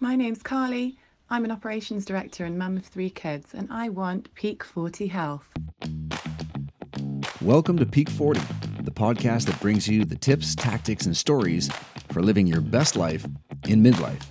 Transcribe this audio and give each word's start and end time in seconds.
My 0.00 0.14
name's 0.14 0.44
Carly. 0.44 0.96
I'm 1.28 1.44
an 1.44 1.50
operations 1.50 2.04
director 2.04 2.44
and 2.44 2.56
mum 2.56 2.76
of 2.76 2.86
three 2.86 3.10
kids, 3.10 3.52
and 3.52 3.66
I 3.68 3.88
want 3.88 4.32
Peak 4.36 4.62
40 4.62 5.08
Health. 5.08 5.48
Welcome 7.42 7.78
to 7.78 7.84
Peak 7.84 8.08
40, 8.08 8.38
the 8.82 8.92
podcast 8.92 9.46
that 9.46 9.58
brings 9.60 9.88
you 9.88 10.04
the 10.04 10.14
tips, 10.14 10.54
tactics, 10.54 11.06
and 11.06 11.16
stories 11.16 11.68
for 12.12 12.22
living 12.22 12.46
your 12.46 12.60
best 12.60 12.94
life 12.94 13.26
in 13.66 13.82
midlife. 13.82 14.22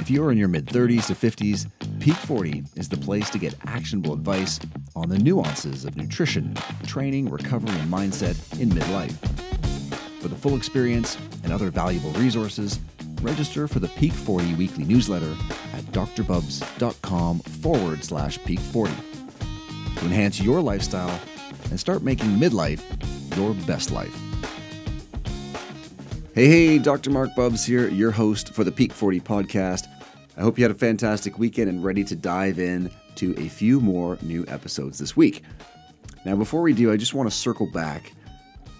If 0.00 0.10
you're 0.10 0.32
in 0.32 0.38
your 0.38 0.48
mid 0.48 0.64
30s 0.64 1.08
to 1.08 1.14
50s, 1.14 1.70
Peak 2.00 2.14
40 2.14 2.64
is 2.74 2.88
the 2.88 2.96
place 2.96 3.28
to 3.30 3.38
get 3.38 3.54
actionable 3.66 4.14
advice 4.14 4.58
on 4.96 5.10
the 5.10 5.18
nuances 5.18 5.84
of 5.84 5.94
nutrition, 5.98 6.54
training, 6.86 7.28
recovery, 7.28 7.78
and 7.78 7.92
mindset 7.92 8.58
in 8.58 8.70
midlife. 8.70 9.12
For 10.22 10.28
the 10.28 10.36
full 10.36 10.56
experience 10.56 11.18
and 11.44 11.52
other 11.52 11.70
valuable 11.70 12.12
resources, 12.12 12.80
register 13.22 13.68
for 13.68 13.80
the 13.80 13.88
Peak 13.88 14.12
40 14.12 14.54
weekly 14.54 14.84
newsletter 14.84 15.36
at 15.74 15.84
drbubbs.com 15.92 17.38
forward 17.40 18.04
slash 18.04 18.38
peak 18.44 18.60
40 18.60 18.92
to 19.96 20.04
enhance 20.04 20.40
your 20.40 20.60
lifestyle 20.60 21.20
and 21.70 21.78
start 21.78 22.02
making 22.02 22.28
midlife 22.30 22.82
your 23.36 23.54
best 23.66 23.90
life. 23.90 24.14
Hey, 26.34 26.46
hey, 26.46 26.78
Dr. 26.78 27.10
Marc 27.10 27.34
Bubbs 27.34 27.64
here, 27.64 27.88
your 27.88 28.10
host 28.10 28.54
for 28.54 28.64
the 28.64 28.72
Peak 28.72 28.92
40 28.92 29.20
podcast. 29.20 29.86
I 30.36 30.42
hope 30.42 30.58
you 30.58 30.64
had 30.64 30.70
a 30.70 30.78
fantastic 30.78 31.38
weekend 31.38 31.68
and 31.68 31.84
ready 31.84 32.04
to 32.04 32.16
dive 32.16 32.58
in 32.58 32.90
to 33.16 33.34
a 33.38 33.48
few 33.48 33.80
more 33.80 34.16
new 34.22 34.44
episodes 34.48 34.98
this 34.98 35.16
week. 35.16 35.42
Now, 36.24 36.36
before 36.36 36.62
we 36.62 36.72
do, 36.72 36.92
I 36.92 36.96
just 36.96 37.14
want 37.14 37.28
to 37.28 37.36
circle 37.36 37.70
back 37.72 38.12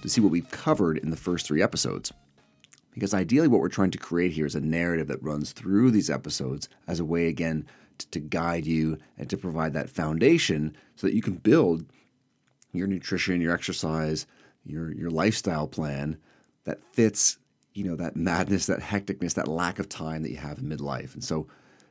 to 0.03 0.09
see 0.09 0.21
what 0.21 0.31
we've 0.31 0.51
covered 0.51 0.99
in 0.99 1.11
the 1.11 1.17
first 1.17 1.47
three 1.47 1.63
episodes. 1.63 2.13
Because 2.93 3.15
ideally, 3.15 3.49
what 3.49 3.61
we're 3.61 3.69
trying 3.69 3.93
to 3.93 3.99
create 3.99 4.33
here 4.33 4.47
is 4.47 4.55
a 4.55 4.61
narrative 4.61 5.09
that 5.09 5.23
runs 5.23 5.53
through 5.53 5.91
these 5.91 6.11
episodes 6.11 6.69
as 6.87 6.99
a 6.99 7.05
way, 7.05 7.29
again, 7.29 7.67
to, 7.99 8.09
to 8.11 8.21
guide 8.21 8.67
you 8.67 8.99
and 9.17 9.31
to 9.31 9.37
provide 9.37 9.73
that 9.75 9.91
foundation 9.91 10.77
so 10.97 11.07
that 11.07 11.15
you 11.15 11.23
can 11.23 11.35
build 11.35 11.85
your 12.73 12.87
nutrition, 12.87 13.41
your 13.41 13.55
exercise, 13.55 14.27
your, 14.65 14.93
your 14.93 15.11
lifestyle 15.11 15.67
plan 15.67 16.19
that 16.65 16.83
fits 16.93 17.39
you 17.75 17.85
know 17.85 17.97
that 17.97 18.17
madness 18.17 18.67
that 18.67 18.81
hecticness 18.81 19.35
that 19.35 19.49
lack 19.49 19.79
of 19.79 19.89
time 19.89 20.23
that 20.23 20.31
you 20.31 20.37
have 20.37 20.59
in 20.59 20.69
midlife. 20.69 21.15
And 21.15 21.25
so 21.25 21.47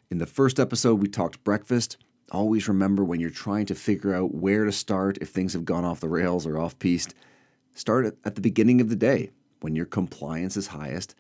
in 0.10 0.18
the 0.18 0.26
first 0.26 0.60
episode 0.60 1.02
we 1.02 1.08
talked 1.08 1.44
breakfast. 1.44 1.98
Always 2.32 2.68
remember 2.68 3.04
when 3.04 3.20
you're 3.20 3.32
trying 3.32 3.66
to 3.68 3.76
figure 3.76 4.14
out 4.14 4.36
where 4.36 4.66
to 4.66 4.72
start 4.72 5.18
if 5.20 5.30
things 5.30 5.54
have 5.54 5.66
gone 5.66 5.84
off 5.84 6.00
the 6.00 6.10
rails 6.10 6.46
or 6.46 6.60
off 6.60 6.78
piste 6.78 7.16
start 7.74 8.18
at 8.24 8.36
the 8.36 8.42
beginning 8.42 8.82
of 8.82 8.90
the 8.90 8.96
day 8.96 9.32
when 9.62 9.76
your 9.76 9.86
compliance 9.86 10.58
is 10.58 10.68
highest. 10.68 11.16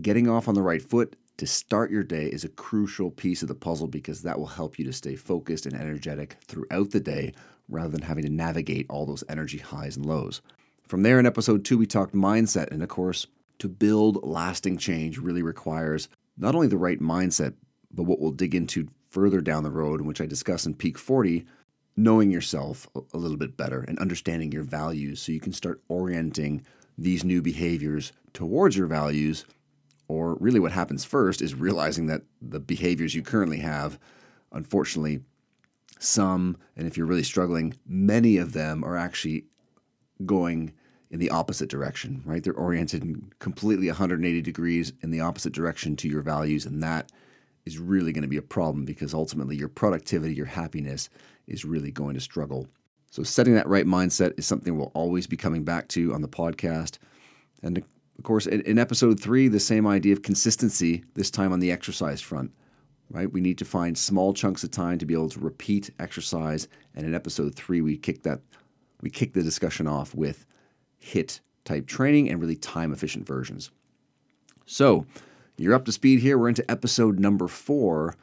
Getting 0.00 0.28
off 0.28 0.48
on 0.48 0.54
the 0.54 0.62
right 0.62 0.82
foot 0.82 1.16
to 1.36 1.46
start 1.46 1.90
your 1.90 2.04
day 2.04 2.26
is 2.26 2.44
a 2.44 2.48
crucial 2.48 3.10
piece 3.10 3.42
of 3.42 3.48
the 3.48 3.54
puzzle 3.54 3.88
because 3.88 4.22
that 4.22 4.38
will 4.38 4.46
help 4.46 4.78
you 4.78 4.84
to 4.84 4.92
stay 4.92 5.16
focused 5.16 5.66
and 5.66 5.74
energetic 5.74 6.36
throughout 6.46 6.90
the 6.90 7.00
day 7.00 7.32
rather 7.68 7.88
than 7.88 8.02
having 8.02 8.24
to 8.24 8.30
navigate 8.30 8.86
all 8.88 9.06
those 9.06 9.24
energy 9.28 9.58
highs 9.58 9.96
and 9.96 10.06
lows. 10.06 10.40
From 10.86 11.02
there, 11.02 11.18
in 11.18 11.26
episode 11.26 11.64
two, 11.64 11.78
we 11.78 11.86
talked 11.86 12.14
mindset. 12.14 12.70
And 12.70 12.82
of 12.82 12.88
course, 12.88 13.26
to 13.58 13.68
build 13.68 14.24
lasting 14.24 14.78
change 14.78 15.18
really 15.18 15.42
requires 15.42 16.08
not 16.36 16.54
only 16.54 16.66
the 16.66 16.76
right 16.76 17.00
mindset, 17.00 17.54
but 17.90 18.04
what 18.04 18.20
we'll 18.20 18.32
dig 18.32 18.54
into 18.54 18.88
further 19.08 19.40
down 19.40 19.62
the 19.62 19.70
road, 19.70 20.00
which 20.02 20.20
I 20.20 20.26
discuss 20.26 20.66
in 20.66 20.74
Peak 20.74 20.98
40, 20.98 21.44
knowing 21.96 22.30
yourself 22.30 22.88
a 23.12 23.16
little 23.16 23.36
bit 23.36 23.56
better 23.56 23.80
and 23.80 23.98
understanding 23.98 24.52
your 24.52 24.64
values 24.64 25.22
so 25.22 25.32
you 25.32 25.40
can 25.40 25.52
start 25.52 25.80
orienting 25.88 26.62
these 26.96 27.24
new 27.24 27.42
behaviors 27.42 28.12
towards 28.32 28.76
your 28.76 28.86
values. 28.86 29.44
Or 30.06 30.36
really, 30.40 30.60
what 30.60 30.72
happens 30.72 31.04
first 31.04 31.40
is 31.40 31.54
realizing 31.54 32.06
that 32.06 32.22
the 32.42 32.60
behaviors 32.60 33.14
you 33.14 33.22
currently 33.22 33.58
have, 33.58 33.98
unfortunately, 34.52 35.20
some, 35.98 36.58
and 36.76 36.86
if 36.86 36.96
you're 36.96 37.06
really 37.06 37.22
struggling, 37.22 37.74
many 37.86 38.36
of 38.36 38.52
them 38.52 38.84
are 38.84 38.96
actually 38.96 39.46
going 40.26 40.74
in 41.10 41.20
the 41.20 41.30
opposite 41.30 41.70
direction, 41.70 42.22
right? 42.24 42.42
They're 42.42 42.52
oriented 42.52 43.32
completely 43.38 43.86
180 43.86 44.42
degrees 44.42 44.92
in 45.00 45.10
the 45.10 45.20
opposite 45.20 45.52
direction 45.52 45.96
to 45.96 46.08
your 46.08 46.22
values. 46.22 46.66
And 46.66 46.82
that 46.82 47.12
is 47.64 47.78
really 47.78 48.12
going 48.12 48.22
to 48.22 48.28
be 48.28 48.36
a 48.36 48.42
problem 48.42 48.84
because 48.84 49.14
ultimately 49.14 49.56
your 49.56 49.68
productivity, 49.68 50.34
your 50.34 50.46
happiness 50.46 51.08
is 51.46 51.64
really 51.64 51.90
going 51.90 52.14
to 52.14 52.20
struggle 52.20 52.68
so, 53.14 53.22
setting 53.22 53.54
that 53.54 53.68
right 53.68 53.86
mindset 53.86 54.36
is 54.36 54.44
something 54.44 54.76
we'll 54.76 54.90
always 54.92 55.28
be 55.28 55.36
coming 55.36 55.62
back 55.62 55.86
to 55.90 56.12
on 56.12 56.20
the 56.20 56.26
podcast. 56.26 56.98
And 57.62 57.78
of 57.78 58.24
course, 58.24 58.48
in, 58.48 58.76
episode 58.76 59.20
three, 59.20 59.46
the 59.46 59.60
same 59.60 59.86
idea 59.86 60.14
of 60.14 60.22
consistency, 60.22 61.04
this 61.14 61.30
time 61.30 61.52
on 61.52 61.60
the 61.60 61.70
exercise 61.70 62.20
front, 62.20 62.50
right? 63.10 63.32
We 63.32 63.40
need 63.40 63.56
to 63.58 63.64
find 63.64 63.96
small 63.96 64.34
chunks 64.34 64.64
of 64.64 64.72
time 64.72 64.98
to 64.98 65.06
be 65.06 65.14
able 65.14 65.28
to 65.28 65.38
repeat 65.38 65.90
exercise. 66.00 66.66
And 66.96 67.06
in 67.06 67.14
episode 67.14 67.54
three, 67.54 67.80
we 67.80 67.96
kick 67.96 68.24
that, 68.24 68.40
we 69.00 69.10
kick 69.10 69.32
the 69.32 69.44
discussion 69.44 69.86
off 69.86 70.12
with 70.12 70.44
HIIT 71.00 71.38
type 71.64 71.86
training 71.86 72.30
and 72.30 72.40
really 72.40 72.56
time 72.56 72.92
efficient 72.92 73.28
versions. 73.28 73.70
So, 74.66 75.06
you're 75.56 75.74
up 75.74 75.84
to 75.84 75.92
speed 75.92 76.18
here. 76.18 76.36
We're 76.36 76.48
into 76.48 76.68
episode 76.68 77.20
number 77.20 77.46
four. 77.46 78.16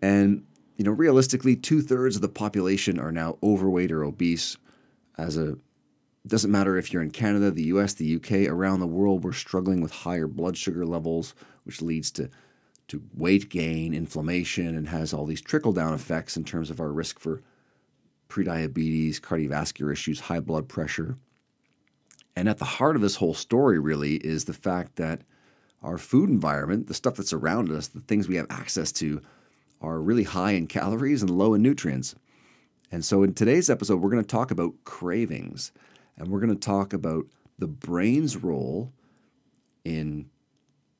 And 0.00 0.44
you 0.78 0.84
know, 0.84 0.92
realistically, 0.92 1.56
two 1.56 1.82
thirds 1.82 2.16
of 2.16 2.22
the 2.22 2.28
population 2.28 2.98
are 3.00 3.12
now 3.12 3.36
overweight 3.42 3.90
or 3.90 4.04
obese. 4.04 4.56
As 5.18 5.36
a 5.36 5.58
doesn't 6.26 6.50
matter 6.50 6.76
if 6.76 6.92
you're 6.92 7.02
in 7.02 7.10
Canada, 7.10 7.50
the 7.50 7.64
US, 7.64 7.94
the 7.94 8.16
UK, 8.16 8.48
around 8.48 8.80
the 8.80 8.86
world, 8.86 9.24
we're 9.24 9.32
struggling 9.32 9.80
with 9.80 9.90
higher 9.90 10.26
blood 10.26 10.56
sugar 10.56 10.86
levels, 10.86 11.34
which 11.64 11.82
leads 11.82 12.10
to, 12.12 12.30
to 12.88 13.02
weight 13.14 13.48
gain, 13.48 13.94
inflammation, 13.94 14.76
and 14.76 14.88
has 14.88 15.12
all 15.12 15.24
these 15.24 15.40
trickle 15.40 15.72
down 15.72 15.94
effects 15.94 16.36
in 16.36 16.44
terms 16.44 16.70
of 16.70 16.80
our 16.80 16.92
risk 16.92 17.18
for 17.18 17.42
prediabetes, 18.28 19.20
cardiovascular 19.20 19.92
issues, 19.92 20.20
high 20.20 20.40
blood 20.40 20.68
pressure. 20.68 21.16
And 22.36 22.48
at 22.48 22.58
the 22.58 22.64
heart 22.64 22.94
of 22.94 23.02
this 23.02 23.16
whole 23.16 23.34
story, 23.34 23.78
really, 23.78 24.16
is 24.16 24.44
the 24.44 24.52
fact 24.52 24.96
that 24.96 25.22
our 25.82 25.98
food 25.98 26.28
environment, 26.28 26.86
the 26.86 26.94
stuff 26.94 27.16
that's 27.16 27.32
around 27.32 27.72
us, 27.72 27.88
the 27.88 28.00
things 28.00 28.28
we 28.28 28.36
have 28.36 28.46
access 28.50 28.92
to, 28.92 29.22
are 29.80 30.00
really 30.00 30.24
high 30.24 30.52
in 30.52 30.66
calories 30.66 31.22
and 31.22 31.30
low 31.30 31.54
in 31.54 31.62
nutrients. 31.62 32.14
And 32.90 33.04
so, 33.04 33.22
in 33.22 33.34
today's 33.34 33.68
episode, 33.68 34.00
we're 34.00 34.10
going 34.10 34.24
to 34.24 34.28
talk 34.28 34.50
about 34.50 34.72
cravings 34.84 35.72
and 36.16 36.28
we're 36.28 36.40
going 36.40 36.54
to 36.54 36.56
talk 36.56 36.92
about 36.92 37.26
the 37.58 37.68
brain's 37.68 38.36
role 38.36 38.92
in 39.84 40.28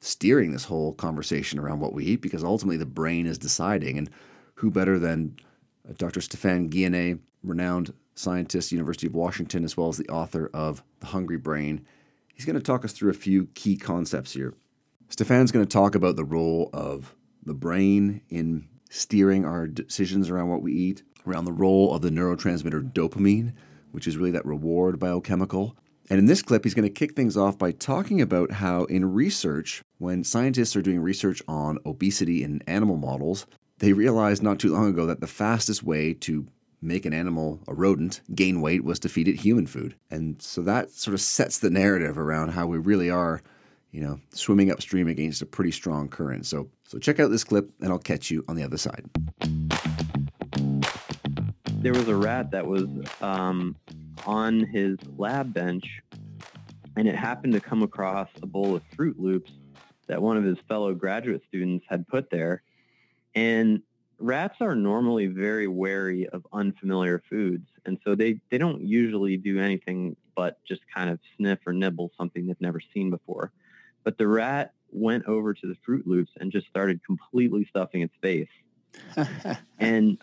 steering 0.01 0.53
this 0.53 0.65
whole 0.65 0.93
conversation 0.93 1.59
around 1.59 1.81
what 1.81 1.93
we 1.93 2.05
eat 2.05 2.23
because 2.23 2.45
ultimately 2.45 2.77
the 2.77 2.87
brain 2.87 3.27
is 3.27 3.39
deciding. 3.39 3.99
And 3.99 4.11
who 4.55 4.71
better 4.71 4.99
than 4.99 5.37
uh, 5.89 5.93
Dr. 5.97 6.21
Stephan 6.21 6.71
Guyenet, 6.71 7.19
renowned 7.43 7.93
scientist, 8.15 8.73
University 8.73 9.07
of 9.07 9.15
Washington, 9.15 9.65
as 9.65 9.77
well 9.77 9.89
as 9.89 9.97
the 9.97 10.09
author 10.09 10.51
of 10.53 10.83
The 11.01 11.07
Hungry 11.07 11.37
Brain? 11.37 11.85
He's 12.35 12.45
going 12.45 12.57
to 12.57 12.63
talk 12.63 12.85
us 12.85 12.93
through 12.93 13.11
a 13.11 13.15
few 13.15 13.47
key 13.55 13.77
concepts 13.77 14.33
here. 14.33 14.55
Stephan's 15.09 15.51
going 15.53 15.65
to 15.65 15.73
talk 15.73 15.95
about 15.95 16.17
the 16.17 16.25
role 16.25 16.71
of 16.73 17.15
the 17.49 17.55
brain 17.55 18.23
in 18.29 18.69
steering 18.91 19.45
our 19.45 19.67
decisions 19.67 20.31
around 20.31 20.49
what 20.49 20.63
we 20.63 20.73
eat, 20.73 21.03
around 21.27 21.45
the 21.45 21.53
role 21.53 21.95
of 21.95 22.03
the 22.03 22.11
neurotransmitter 22.11 22.93
dopamine, 22.93 23.53
which 23.93 24.07
is 24.07 24.17
really 24.17 24.31
that 24.31 24.47
reward 24.47 24.99
biochemical. 24.99 25.77
And 26.11 26.19
in 26.19 26.27
this 26.27 26.43
clip, 26.43 26.65
he's 26.65 26.75
going 26.75 26.89
to 26.89 26.91
kick 26.91 27.15
things 27.15 27.37
off 27.37 27.59
by 27.59 27.73
talking 27.73 28.21
about 28.21 28.53
how, 28.53 28.85
in 28.85 29.13
research, 29.13 29.83
when 29.99 30.25
scientists 30.25 30.75
are 30.75 30.83
doing 30.83 31.01
research 31.01 31.43
on 31.47 31.79
obesity 31.85 32.43
in 32.43 32.63
animal 32.67 32.97
models, 32.97 33.47
they 33.79 33.93
realized 33.93 34.43
not 34.43 34.59
too 34.59 34.73
long 34.73 34.89
ago 34.89 35.07
that 35.07 35.21
the 35.21 35.27
fastest 35.27 35.83
way 35.83 36.15
to 36.15 36.47
make 36.81 37.05
an 37.05 37.13
animal, 37.13 37.61
a 37.69 37.75
rodent, 37.75 38.21
gain 38.35 38.61
weight 38.61 38.85
was 38.85 38.99
to 39.01 39.09
feed 39.09 39.29
it 39.29 39.41
human 39.41 39.67
food. 39.67 39.97
And 40.11 40.41
so 40.41 40.63
that 40.63 40.91
sort 40.91 41.15
of 41.15 41.21
sets 41.21 41.59
the 41.59 41.71
narrative 41.71 42.17
around 42.17 42.51
how 42.51 42.67
we 42.67 42.79
really 42.79 43.11
are 43.11 43.43
you 43.91 44.01
know, 44.01 44.21
swimming 44.31 44.71
upstream 44.71 45.09
against 45.09 45.43
a 45.43 45.47
pretty 45.47 45.71
strong 45.71 46.09
current. 46.09 46.47
So, 46.47 46.69
so 46.85 46.99
check 46.99 47.21
out 47.21 47.31
this 47.31 47.45
clip, 47.45 47.71
and 47.81 47.91
I'll 47.91 47.99
catch 47.99 48.31
you 48.31 48.45
on 48.49 48.57
the 48.57 48.63
other 48.63 48.77
side. 48.77 49.05
There 51.81 51.93
was 51.93 52.09
a 52.09 52.17
rat 52.17 52.51
that 52.51 52.67
was 52.67 52.89
um, 53.23 53.77
on 54.27 54.61
his 54.61 54.99
lab 55.17 55.55
bench, 55.55 56.03
and 56.97 57.09
it 57.09 57.15
happened 57.15 57.53
to 57.55 57.61
come 57.61 57.83
across 57.83 58.29
a 58.43 58.47
bowl 58.47 58.75
of 58.75 58.83
Froot 58.97 59.15
Loops 59.19 59.53
that 60.07 60.21
one 60.21 60.37
of 60.37 60.45
his 60.45 60.59
fellow 60.69 60.95
graduate 60.95 61.43
students 61.49 61.85
had 61.89 62.07
put 62.09 62.31
there. 62.31 62.63
And 63.35 63.83
rats 64.19 64.57
are 64.61 64.75
normally 64.75 65.27
very 65.27 65.69
wary 65.69 66.29
of 66.29 66.47
unfamiliar 66.53 67.23
foods, 67.31 67.69
and 67.87 67.99
so 68.05 68.15
they, 68.15 68.41
they 68.51 68.59
don't 68.59 68.83
usually 68.83 69.37
do 69.37 69.61
anything 69.61 70.17
but 70.35 70.59
just 70.65 70.83
kind 70.95 71.11
of 71.11 71.19
sniff 71.37 71.59
or 71.67 71.73
nibble 71.73 72.13
something 72.17 72.47
they've 72.47 72.61
never 72.61 72.81
seen 72.93 73.11
before. 73.11 73.53
But 74.05 74.19
the 74.19 74.27
rat 74.27 74.73
went 74.91 75.25
over 75.27 75.55
to 75.55 75.67
the 75.67 75.77
Froot 75.87 76.07
Loops 76.07 76.33
and 76.39 76.51
just 76.51 76.67
started 76.69 77.05
completely 77.05 77.67
stuffing 77.69 78.03
its 78.03 78.15
face. 78.23 78.49
and 79.79 80.19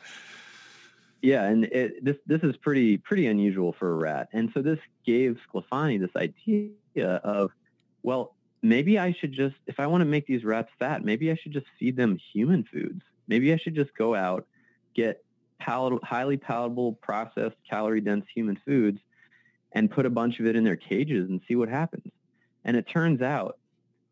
yeah, 1.21 1.43
and 1.45 1.65
it, 1.65 2.03
this 2.03 2.17
this 2.25 2.41
is 2.41 2.57
pretty 2.57 2.97
pretty 2.97 3.27
unusual 3.27 3.73
for 3.73 3.91
a 3.91 3.95
rat. 3.95 4.29
And 4.33 4.51
so 4.53 4.61
this 4.61 4.79
gave 5.05 5.39
Sclafani 5.47 5.99
this 5.99 6.15
idea 6.15 7.15
of, 7.23 7.51
well, 8.03 8.35
maybe 8.61 8.97
I 8.99 9.13
should 9.13 9.31
just, 9.31 9.55
if 9.67 9.79
I 9.79 9.87
want 9.87 10.01
to 10.01 10.05
make 10.05 10.25
these 10.25 10.43
rats 10.43 10.69
fat, 10.79 11.03
maybe 11.03 11.31
I 11.31 11.35
should 11.35 11.51
just 11.51 11.67
feed 11.79 11.95
them 11.95 12.19
human 12.33 12.63
foods. 12.63 13.01
Maybe 13.27 13.53
I 13.53 13.57
should 13.57 13.75
just 13.75 13.95
go 13.95 14.15
out, 14.15 14.47
get 14.95 15.23
palatable, 15.59 16.05
highly 16.05 16.37
palatable, 16.37 16.93
processed, 16.93 17.55
calorie-dense 17.69 18.25
human 18.33 18.59
foods, 18.65 18.99
and 19.71 19.89
put 19.89 20.05
a 20.05 20.09
bunch 20.09 20.39
of 20.39 20.45
it 20.45 20.55
in 20.55 20.63
their 20.63 20.75
cages 20.75 21.29
and 21.29 21.41
see 21.47 21.55
what 21.55 21.69
happens. 21.69 22.11
And 22.63 22.75
it 22.75 22.87
turns 22.87 23.21
out 23.21 23.57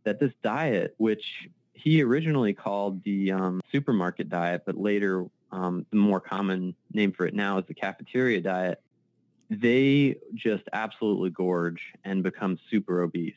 that 0.03 0.19
this 0.19 0.33
diet, 0.43 0.93
which 0.97 1.47
he 1.73 2.01
originally 2.01 2.53
called 2.53 3.03
the 3.03 3.31
um, 3.31 3.61
supermarket 3.71 4.29
diet, 4.29 4.63
but 4.65 4.77
later 4.77 5.25
um, 5.51 5.85
the 5.91 5.97
more 5.97 6.19
common 6.19 6.75
name 6.93 7.11
for 7.11 7.25
it 7.25 7.33
now 7.33 7.57
is 7.57 7.65
the 7.67 7.73
cafeteria 7.73 8.41
diet, 8.41 8.81
they 9.49 10.17
just 10.33 10.63
absolutely 10.73 11.29
gorge 11.29 11.93
and 12.03 12.23
become 12.23 12.57
super 12.71 13.01
obese. 13.01 13.33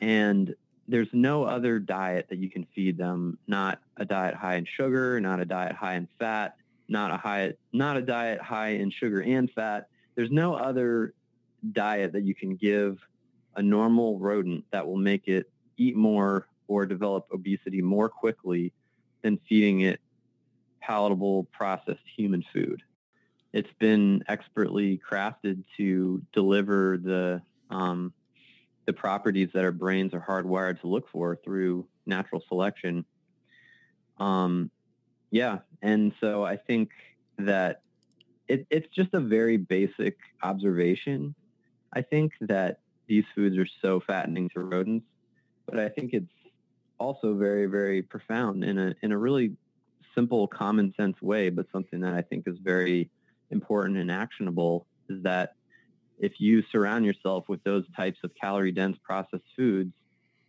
And 0.00 0.54
there's 0.88 1.08
no 1.12 1.44
other 1.44 1.78
diet 1.78 2.26
that 2.30 2.38
you 2.38 2.50
can 2.50 2.66
feed 2.74 2.96
them, 2.96 3.38
not 3.46 3.80
a 3.96 4.04
diet 4.04 4.34
high 4.34 4.56
in 4.56 4.64
sugar, 4.64 5.20
not 5.20 5.40
a 5.40 5.44
diet 5.44 5.74
high 5.74 5.94
in 5.94 6.08
fat, 6.18 6.56
not 6.88 7.10
a 7.10 7.16
high, 7.16 7.54
not 7.72 7.96
a 7.96 8.02
diet 8.02 8.40
high 8.40 8.68
in 8.68 8.90
sugar 8.90 9.22
and 9.22 9.50
fat. 9.50 9.88
There's 10.14 10.30
no 10.30 10.54
other 10.54 11.14
diet 11.72 12.12
that 12.12 12.22
you 12.22 12.34
can 12.34 12.56
give 12.56 12.98
a 13.56 13.62
normal 13.62 14.18
rodent 14.18 14.64
that 14.70 14.86
will 14.86 14.96
make 14.96 15.28
it 15.28 15.50
eat 15.76 15.96
more 15.96 16.46
or 16.68 16.86
develop 16.86 17.26
obesity 17.32 17.82
more 17.82 18.08
quickly 18.08 18.72
than 19.22 19.38
feeding 19.48 19.80
it 19.80 20.00
palatable 20.80 21.44
processed 21.52 22.00
human 22.16 22.44
food. 22.52 22.82
It's 23.52 23.72
been 23.78 24.22
expertly 24.28 25.00
crafted 25.10 25.64
to 25.76 26.22
deliver 26.32 26.98
the 26.98 27.42
um, 27.70 28.12
the 28.86 28.92
properties 28.92 29.48
that 29.52 29.64
our 29.64 29.72
brains 29.72 30.14
are 30.14 30.20
hardwired 30.20 30.80
to 30.80 30.86
look 30.86 31.08
for 31.10 31.36
through 31.44 31.88
natural 32.06 32.42
selection. 32.48 33.04
Um, 34.18 34.70
yeah, 35.30 35.58
and 35.82 36.12
so 36.20 36.44
I 36.44 36.56
think 36.56 36.90
that 37.38 37.82
it, 38.46 38.66
it's 38.70 38.86
just 38.94 39.12
a 39.12 39.20
very 39.20 39.56
basic 39.56 40.16
observation. 40.42 41.34
I 41.92 42.02
think 42.02 42.32
that 42.42 42.78
these 43.06 43.24
foods 43.34 43.56
are 43.56 43.66
so 43.82 44.00
fattening 44.00 44.48
to 44.50 44.60
rodents, 44.60 45.06
but 45.66 45.78
I 45.78 45.88
think 45.88 46.12
it's 46.12 46.32
also 46.98 47.34
very, 47.34 47.66
very 47.66 48.02
profound 48.02 48.64
in 48.64 48.78
a 48.78 48.94
in 49.02 49.12
a 49.12 49.18
really 49.18 49.52
simple, 50.14 50.46
common 50.48 50.94
sense 50.96 51.20
way, 51.20 51.50
but 51.50 51.66
something 51.72 52.00
that 52.00 52.14
I 52.14 52.22
think 52.22 52.44
is 52.46 52.56
very 52.58 53.10
important 53.50 53.98
and 53.98 54.10
actionable 54.10 54.86
is 55.08 55.22
that 55.22 55.54
if 56.18 56.40
you 56.40 56.62
surround 56.72 57.04
yourself 57.04 57.48
with 57.48 57.62
those 57.64 57.84
types 57.94 58.18
of 58.24 58.30
calorie 58.40 58.72
dense 58.72 58.96
processed 59.02 59.44
foods, 59.54 59.92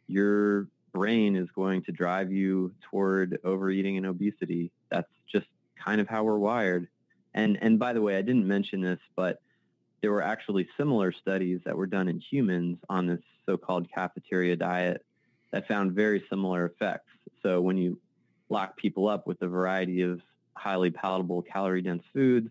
your 0.08 0.68
brain 0.94 1.36
is 1.36 1.50
going 1.54 1.84
to 1.84 1.92
drive 1.92 2.32
you 2.32 2.72
toward 2.90 3.38
overeating 3.44 3.98
and 3.98 4.06
obesity. 4.06 4.72
That's 4.90 5.12
just 5.32 5.48
kind 5.84 6.00
of 6.00 6.08
how 6.08 6.24
we're 6.24 6.40
wired. 6.40 6.88
And 7.34 7.58
and 7.62 7.78
by 7.78 7.94
the 7.94 8.02
way, 8.02 8.18
I 8.18 8.22
didn't 8.22 8.48
mention 8.48 8.82
this, 8.82 9.00
but 9.16 9.42
there 10.02 10.12
were 10.12 10.22
actually 10.22 10.68
similar 10.78 11.12
studies 11.12 11.60
that 11.66 11.76
were 11.76 11.88
done 11.88 12.08
in 12.08 12.20
humans 12.20 12.78
on 12.90 13.08
this 13.08 13.22
so-called 13.46 13.88
cafeteria 13.94 14.56
diet 14.56 15.04
that 15.52 15.68
found 15.68 15.94
very 15.94 16.24
similar 16.30 16.66
effects. 16.66 17.10
So 17.42 17.62
when 17.62 17.78
you 17.78 18.00
lock 18.50 18.78
people 18.78 19.08
up 19.08 19.28
with 19.28 19.42
a 19.42 19.48
variety 19.48 20.02
of 20.02 20.22
highly 20.54 20.92
palatable 20.92 21.42
calorie-dense 21.44 22.04
foods 22.14 22.50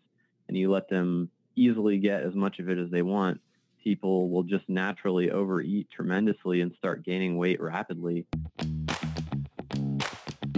and 0.49 0.57
you 0.57 0.71
let 0.71 0.89
them 0.89 1.31
easily 1.55 1.99
get 1.99 2.23
as 2.23 2.35
much 2.35 2.59
of 2.59 2.69
it 2.69 2.79
as 2.79 2.91
they 2.91 3.03
want, 3.03 3.41
people 3.83 4.29
will 4.31 4.43
just 4.43 4.69
naturally 4.69 5.31
overeat 5.31 5.89
tremendously 5.91 6.61
and 6.61 6.73
start 6.77 7.05
gaining 7.05 7.37
weight 7.37 7.61
rapidly. 7.61 8.27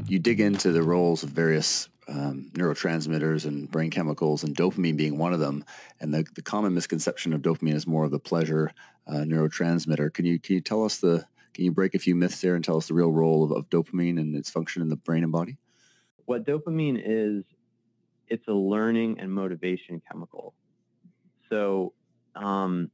You 0.06 0.18
dig 0.18 0.40
into 0.40 0.72
the 0.72 0.82
roles 0.82 1.22
of 1.22 1.30
various 1.30 1.88
um, 2.08 2.50
neurotransmitters 2.54 3.44
and 3.44 3.70
brain 3.70 3.90
chemicals, 3.90 4.42
and 4.42 4.56
dopamine 4.56 4.96
being 4.96 5.18
one 5.18 5.32
of 5.32 5.40
them. 5.40 5.64
And 6.00 6.12
the, 6.12 6.26
the 6.34 6.42
common 6.42 6.74
misconception 6.74 7.32
of 7.32 7.42
dopamine 7.42 7.74
is 7.74 7.86
more 7.86 8.04
of 8.04 8.10
the 8.10 8.18
pleasure 8.18 8.72
uh, 9.06 9.24
neurotransmitter. 9.24 10.12
Can 10.12 10.24
you 10.24 10.38
can 10.38 10.54
you 10.54 10.60
tell 10.60 10.84
us 10.84 10.98
the 10.98 11.26
can 11.54 11.64
you 11.64 11.72
break 11.72 11.94
a 11.94 11.98
few 11.98 12.14
myths 12.14 12.40
there 12.40 12.54
and 12.54 12.64
tell 12.64 12.76
us 12.76 12.86
the 12.86 12.94
real 12.94 13.10
role 13.10 13.42
of, 13.42 13.50
of 13.50 13.68
dopamine 13.68 14.18
and 14.20 14.36
its 14.36 14.48
function 14.48 14.80
in 14.80 14.88
the 14.88 14.96
brain 14.96 15.22
and 15.24 15.32
body? 15.32 15.56
What 16.24 16.44
dopamine 16.44 17.02
is, 17.04 17.44
it's 18.28 18.46
a 18.48 18.52
learning 18.52 19.18
and 19.18 19.32
motivation 19.32 20.00
chemical. 20.08 20.54
So, 21.48 21.94
um, 22.36 22.90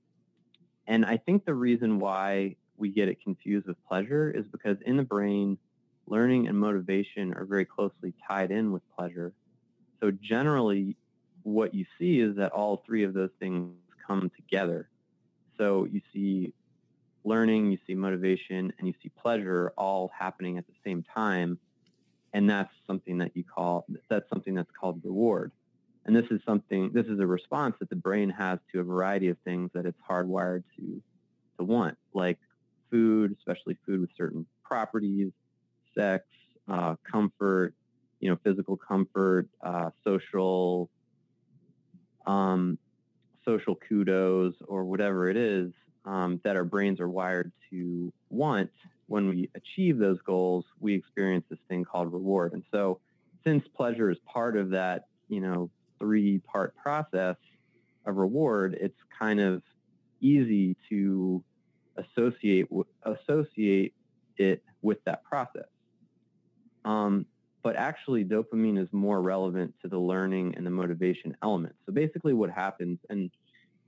and 0.86 1.04
I 1.04 1.16
think 1.16 1.44
the 1.44 1.54
reason 1.54 1.98
why 1.98 2.56
we 2.76 2.88
get 2.90 3.08
it 3.08 3.20
confused 3.22 3.66
with 3.66 3.76
pleasure 3.86 4.30
is 4.30 4.46
because 4.46 4.78
in 4.86 4.96
the 4.96 5.02
brain, 5.02 5.58
learning 6.06 6.48
and 6.48 6.58
motivation 6.58 7.34
are 7.34 7.44
very 7.44 7.64
closely 7.64 8.12
tied 8.28 8.50
in 8.50 8.72
with 8.72 8.82
pleasure. 8.96 9.32
So 10.00 10.10
generally, 10.10 10.96
what 11.42 11.74
you 11.74 11.86
see 11.98 12.20
is 12.20 12.36
that 12.36 12.52
all 12.52 12.82
three 12.84 13.04
of 13.04 13.14
those 13.14 13.30
things 13.38 13.74
come 14.06 14.30
together. 14.36 14.88
So 15.58 15.84
you 15.84 16.00
see 16.12 16.52
learning, 17.24 17.70
you 17.70 17.78
see 17.86 17.94
motivation, 17.94 18.72
and 18.78 18.86
you 18.86 18.94
see 19.02 19.10
pleasure 19.20 19.72
all 19.76 20.10
happening 20.16 20.58
at 20.58 20.66
the 20.66 20.74
same 20.84 21.04
time. 21.14 21.58
And 22.32 22.50
that's 22.50 22.72
something 22.86 23.18
that 23.18 23.32
you 23.34 23.44
call, 23.44 23.86
that's 24.10 24.28
something 24.28 24.54
that's 24.54 24.70
called 24.78 25.00
reward. 25.04 25.52
And 26.04 26.14
this 26.14 26.26
is 26.30 26.40
something, 26.44 26.90
this 26.92 27.06
is 27.06 27.18
a 27.18 27.26
response 27.26 27.76
that 27.78 27.88
the 27.88 27.96
brain 27.96 28.28
has 28.28 28.58
to 28.72 28.80
a 28.80 28.82
variety 28.82 29.28
of 29.28 29.38
things 29.44 29.70
that 29.72 29.86
it's 29.86 30.00
hardwired 30.08 30.64
to, 30.76 31.02
to 31.58 31.64
want, 31.64 31.96
like 32.12 32.38
food, 32.90 33.34
especially 33.38 33.78
food 33.86 34.00
with 34.00 34.10
certain 34.16 34.44
properties, 34.64 35.32
sex, 35.96 36.24
uh, 36.68 36.96
comfort, 37.10 37.74
you 38.20 38.30
know, 38.30 38.38
physical 38.42 38.76
comfort, 38.76 39.48
uh, 39.62 39.90
social, 40.02 40.90
um, 42.26 42.78
social 43.44 43.76
kudos, 43.76 44.54
or 44.66 44.84
whatever 44.84 45.28
it 45.28 45.36
is 45.36 45.72
um, 46.04 46.40
that 46.44 46.56
our 46.56 46.64
brains 46.64 47.00
are 47.00 47.08
wired 47.08 47.52
to 47.70 48.12
want. 48.30 48.70
When 49.06 49.28
we 49.28 49.50
achieve 49.54 49.98
those 49.98 50.18
goals, 50.22 50.64
we 50.80 50.94
experience 50.94 51.44
this 51.50 51.58
thing 51.68 51.84
called 51.84 52.12
reward. 52.12 52.54
And 52.54 52.62
so, 52.72 53.00
since 53.44 53.62
pleasure 53.76 54.10
is 54.10 54.16
part 54.24 54.56
of 54.56 54.70
that, 54.70 55.04
you 55.28 55.40
know, 55.40 55.70
three-part 55.98 56.74
process 56.76 57.36
of 58.06 58.16
reward, 58.16 58.76
it's 58.80 58.98
kind 59.18 59.40
of 59.40 59.62
easy 60.20 60.76
to 60.88 61.44
associate 61.96 62.66
associate 63.02 63.94
it 64.38 64.62
with 64.82 65.04
that 65.04 65.22
process. 65.24 65.68
Um, 66.84 67.26
but 67.62 67.76
actually, 67.76 68.24
dopamine 68.24 68.78
is 68.78 68.88
more 68.92 69.22
relevant 69.22 69.74
to 69.82 69.88
the 69.88 69.98
learning 69.98 70.54
and 70.56 70.66
the 70.66 70.70
motivation 70.70 71.34
element. 71.42 71.74
So 71.86 71.92
basically, 71.92 72.34
what 72.34 72.50
happens, 72.50 72.98
and 73.08 73.30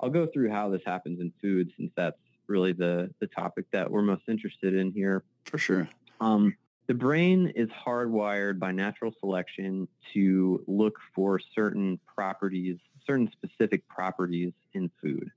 I'll 0.01 0.11
go 0.11 0.27
through 0.27 0.51
how 0.51 0.71
this 0.71 0.83
happens 0.87 1.21
in 1.21 1.33
food, 1.43 1.71
since 1.77 1.93
that's 1.97 2.17
really 2.47 2.73
the 2.73 3.11
the 3.21 3.27
topic 3.27 3.67
that 3.73 3.91
we're 3.91 4.03
most 4.03 4.23
interested 4.29 4.75
in 4.75 4.93
here. 4.93 5.25
For 5.45 5.59
sure. 5.59 5.89
Um, 6.21 6.57
the 6.87 6.95
brain 6.95 7.53
is 7.55 7.69
hardwired 7.69 8.59
by 8.59 8.73
natural 8.73 9.13
selection 9.19 9.89
to 10.15 10.65
look 10.67 10.95
for 11.15 11.41
certain 11.55 11.99
properties, 12.07 12.79
certain 13.07 13.31
specific 13.33 13.87
properties 13.89 14.53
in 14.73 14.91
food. 15.03 15.31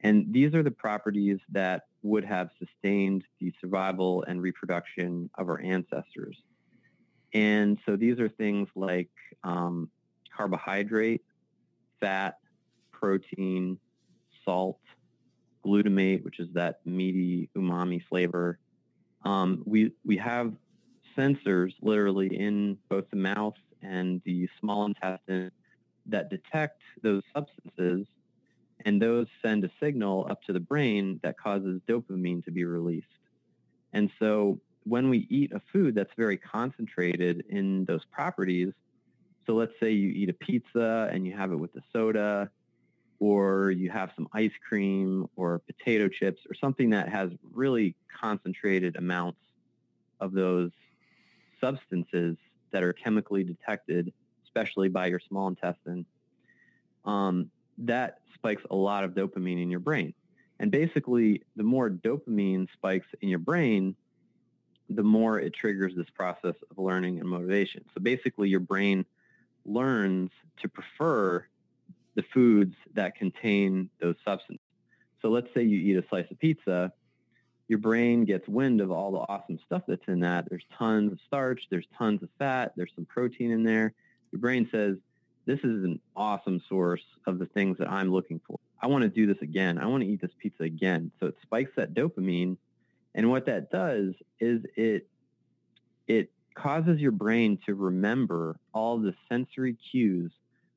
And 0.00 0.32
these 0.32 0.54
are 0.54 0.62
the 0.62 0.70
properties 0.70 1.38
that 1.50 1.82
would 2.02 2.24
have 2.24 2.50
sustained 2.58 3.24
the 3.38 3.52
survival 3.60 4.24
and 4.26 4.42
reproduction 4.42 5.30
of 5.36 5.48
our 5.48 5.60
ancestors. 5.60 6.42
And 7.34 7.78
so 7.86 7.96
these 7.96 8.18
are 8.18 8.28
things 8.28 8.68
like 8.74 9.10
um, 9.42 9.90
carbohydrate, 10.34 11.22
fat, 12.00 12.38
protein, 12.92 13.78
salt, 14.44 14.78
glutamate, 15.64 16.22
which 16.24 16.40
is 16.40 16.48
that 16.54 16.80
meaty 16.84 17.48
umami 17.56 18.02
flavor, 18.08 18.58
um, 19.24 19.62
we, 19.64 19.92
we 20.04 20.16
have 20.16 20.52
sensors 21.16 21.72
literally 21.80 22.28
in 22.28 22.76
both 22.88 23.08
the 23.10 23.16
mouth 23.16 23.54
and 23.82 24.20
the 24.24 24.48
small 24.60 24.84
intestine 24.86 25.50
that 26.06 26.30
detect 26.30 26.80
those 27.02 27.22
substances 27.34 28.06
and 28.84 29.00
those 29.00 29.26
send 29.42 29.64
a 29.64 29.70
signal 29.80 30.26
up 30.28 30.42
to 30.42 30.52
the 30.52 30.60
brain 30.60 31.20
that 31.22 31.38
causes 31.38 31.80
dopamine 31.88 32.44
to 32.44 32.50
be 32.50 32.64
released. 32.64 33.06
And 33.92 34.10
so 34.18 34.58
when 34.84 35.08
we 35.08 35.26
eat 35.30 35.52
a 35.52 35.60
food 35.72 35.94
that's 35.94 36.12
very 36.16 36.36
concentrated 36.36 37.44
in 37.48 37.84
those 37.84 38.04
properties, 38.06 38.72
so 39.46 39.54
let's 39.54 39.72
say 39.80 39.90
you 39.90 40.10
eat 40.10 40.28
a 40.28 40.32
pizza 40.32 41.08
and 41.12 41.26
you 41.26 41.36
have 41.36 41.52
it 41.52 41.56
with 41.56 41.74
a 41.76 41.82
soda, 41.92 42.50
or 43.18 43.70
you 43.70 43.88
have 43.90 44.10
some 44.16 44.28
ice 44.32 44.52
cream 44.68 45.28
or 45.36 45.60
potato 45.60 46.08
chips 46.08 46.42
or 46.48 46.54
something 46.54 46.90
that 46.90 47.08
has 47.08 47.30
really 47.52 47.94
concentrated 48.20 48.96
amounts 48.96 49.38
of 50.20 50.32
those 50.32 50.70
substances 51.60 52.36
that 52.72 52.82
are 52.82 52.92
chemically 52.92 53.44
detected, 53.44 54.12
especially 54.44 54.88
by 54.88 55.06
your 55.06 55.20
small 55.20 55.46
intestine, 55.48 56.04
um, 57.04 57.48
that 57.78 58.18
spikes 58.34 58.62
a 58.70 58.76
lot 58.76 59.04
of 59.04 59.12
dopamine 59.12 59.62
in 59.62 59.70
your 59.70 59.80
brain. 59.80 60.12
And 60.58 60.70
basically, 60.70 61.42
the 61.56 61.62
more 61.62 61.90
dopamine 61.90 62.66
spikes 62.72 63.06
in 63.20 63.28
your 63.28 63.38
brain, 63.38 63.94
the 64.96 65.02
more 65.02 65.38
it 65.38 65.54
triggers 65.54 65.94
this 65.96 66.10
process 66.10 66.54
of 66.70 66.78
learning 66.78 67.20
and 67.20 67.28
motivation. 67.28 67.84
So 67.94 68.00
basically, 68.00 68.48
your 68.48 68.60
brain 68.60 69.04
learns 69.64 70.30
to 70.60 70.68
prefer 70.68 71.46
the 72.14 72.22
foods 72.34 72.74
that 72.94 73.16
contain 73.16 73.88
those 74.00 74.16
substances. 74.24 74.64
So 75.20 75.28
let's 75.28 75.48
say 75.54 75.62
you 75.62 75.78
eat 75.78 76.04
a 76.04 76.06
slice 76.08 76.30
of 76.30 76.38
pizza, 76.38 76.92
your 77.68 77.78
brain 77.78 78.24
gets 78.24 78.46
wind 78.48 78.80
of 78.80 78.90
all 78.90 79.12
the 79.12 79.18
awesome 79.18 79.58
stuff 79.64 79.82
that's 79.86 80.06
in 80.08 80.20
that. 80.20 80.46
There's 80.50 80.64
tons 80.76 81.12
of 81.12 81.18
starch, 81.26 81.68
there's 81.70 81.86
tons 81.96 82.22
of 82.22 82.28
fat, 82.38 82.72
there's 82.76 82.90
some 82.94 83.06
protein 83.06 83.50
in 83.50 83.62
there. 83.62 83.94
Your 84.32 84.40
brain 84.40 84.68
says, 84.70 84.96
this 85.46 85.60
is 85.60 85.84
an 85.84 86.00
awesome 86.14 86.60
source 86.68 87.02
of 87.26 87.38
the 87.38 87.46
things 87.46 87.78
that 87.78 87.90
I'm 87.90 88.12
looking 88.12 88.40
for. 88.46 88.58
I 88.80 88.88
want 88.88 89.02
to 89.02 89.08
do 89.08 89.26
this 89.26 89.40
again. 89.42 89.78
I 89.78 89.86
want 89.86 90.02
to 90.02 90.08
eat 90.08 90.20
this 90.20 90.32
pizza 90.38 90.64
again. 90.64 91.12
So 91.20 91.26
it 91.26 91.36
spikes 91.42 91.72
that 91.76 91.94
dopamine. 91.94 92.56
And 93.14 93.30
what 93.30 93.46
that 93.46 93.70
does 93.70 94.14
is 94.40 94.62
it 94.76 95.08
it 96.06 96.30
causes 96.54 97.00
your 97.00 97.12
brain 97.12 97.58
to 97.66 97.74
remember 97.74 98.58
all 98.74 98.98
the 98.98 99.14
sensory 99.28 99.76
cues 99.90 100.32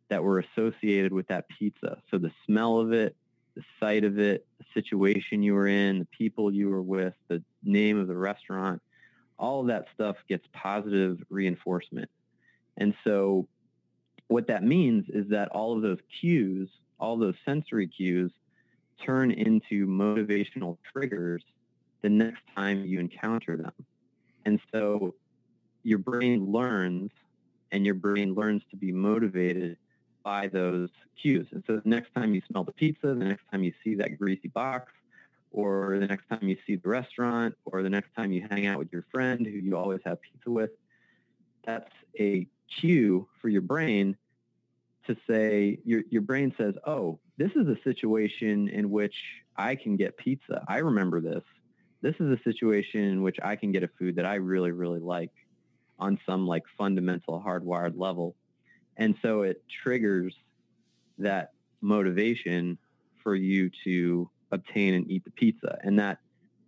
that 0.09 0.23
were 0.23 0.39
associated 0.39 1.11
with 1.11 1.27
that 1.27 1.45
pizza. 1.49 1.97
So 2.11 2.17
the 2.17 2.31
smell 2.45 2.79
of 2.79 2.93
it, 2.93 3.15
the 3.55 3.63
sight 3.79 4.03
of 4.03 4.19
it, 4.19 4.45
the 4.59 4.65
situation 4.73 5.41
you 5.41 5.53
were 5.53 5.67
in, 5.67 5.99
the 5.99 6.07
people 6.17 6.51
you 6.51 6.69
were 6.69 6.81
with, 6.81 7.13
the 7.27 7.43
name 7.63 7.99
of 7.99 8.07
the 8.07 8.15
restaurant, 8.15 8.81
all 9.37 9.61
of 9.61 9.67
that 9.67 9.87
stuff 9.93 10.17
gets 10.29 10.45
positive 10.53 11.17
reinforcement. 11.29 12.09
And 12.77 12.93
so 13.03 13.47
what 14.27 14.47
that 14.47 14.63
means 14.63 15.05
is 15.09 15.27
that 15.29 15.49
all 15.49 15.75
of 15.75 15.81
those 15.81 15.99
cues, 16.19 16.69
all 16.99 17.17
those 17.17 17.35
sensory 17.45 17.87
cues 17.87 18.31
turn 19.03 19.31
into 19.31 19.87
motivational 19.87 20.77
triggers 20.93 21.43
the 22.05 22.09
next 22.09 22.43
time 22.55 22.85
you 22.85 22.99
encounter 22.99 23.57
them. 23.57 23.73
And 24.45 24.59
so 24.71 25.15
your 25.81 25.97
brain 25.97 26.45
learns 26.45 27.09
and 27.71 27.83
your 27.83 27.95
brain 27.95 28.35
learns 28.35 28.61
to 28.69 28.77
be 28.77 28.91
motivated 28.91 29.77
by 30.23 30.47
those 30.47 30.89
cues. 31.19 31.47
And 31.51 31.63
so 31.65 31.77
the 31.77 31.89
next 31.89 32.13
time 32.13 32.35
you 32.35 32.43
smell 32.47 32.63
the 32.63 32.73
pizza, 32.73 33.07
the 33.07 33.15
next 33.15 33.41
time 33.51 33.63
you 33.63 33.73
see 33.83 33.95
that 33.95 34.19
greasy 34.19 34.49
box, 34.49 34.91
or 35.49 35.97
the 35.97 36.05
next 36.05 36.29
time 36.29 36.47
you 36.47 36.57
see 36.67 36.75
the 36.75 36.87
restaurant, 36.87 37.55
or 37.65 37.81
the 37.81 37.89
next 37.89 38.13
time 38.15 38.31
you 38.31 38.45
hang 38.51 38.67
out 38.67 38.77
with 38.77 38.91
your 38.93 39.05
friend 39.11 39.43
who 39.43 39.53
you 39.53 39.75
always 39.75 40.01
have 40.05 40.21
pizza 40.21 40.51
with, 40.51 40.69
that's 41.65 41.91
a 42.19 42.47
cue 42.69 43.27
for 43.41 43.49
your 43.49 43.63
brain 43.63 44.15
to 45.07 45.17
say, 45.27 45.79
your, 45.83 46.03
your 46.11 46.21
brain 46.21 46.53
says, 46.55 46.75
oh, 46.85 47.19
this 47.37 47.51
is 47.55 47.67
a 47.67 47.77
situation 47.83 48.69
in 48.69 48.91
which 48.91 49.15
I 49.57 49.73
can 49.73 49.95
get 49.95 50.17
pizza. 50.17 50.63
I 50.67 50.77
remember 50.77 51.19
this. 51.19 51.41
This 52.05 52.13
is 52.19 52.29
a 52.29 52.39
situation 52.43 53.03
in 53.03 53.23
which 53.23 53.37
I 53.43 53.55
can 53.55 53.71
get 53.71 53.81
a 53.81 53.87
food 53.87 54.17
that 54.17 54.27
I 54.27 54.35
really, 54.35 54.69
really 54.71 54.99
like 54.99 55.31
on 55.97 56.19
some 56.23 56.45
like 56.45 56.61
fundamental 56.77 57.43
hardwired 57.43 57.93
level. 57.95 58.35
And 58.95 59.15
so 59.23 59.41
it 59.41 59.63
triggers 59.67 60.35
that 61.17 61.53
motivation 61.81 62.77
for 63.23 63.33
you 63.33 63.71
to 63.85 64.29
obtain 64.51 64.93
and 64.93 65.09
eat 65.09 65.23
the 65.23 65.31
pizza. 65.31 65.79
And 65.81 65.97
that 65.97 66.19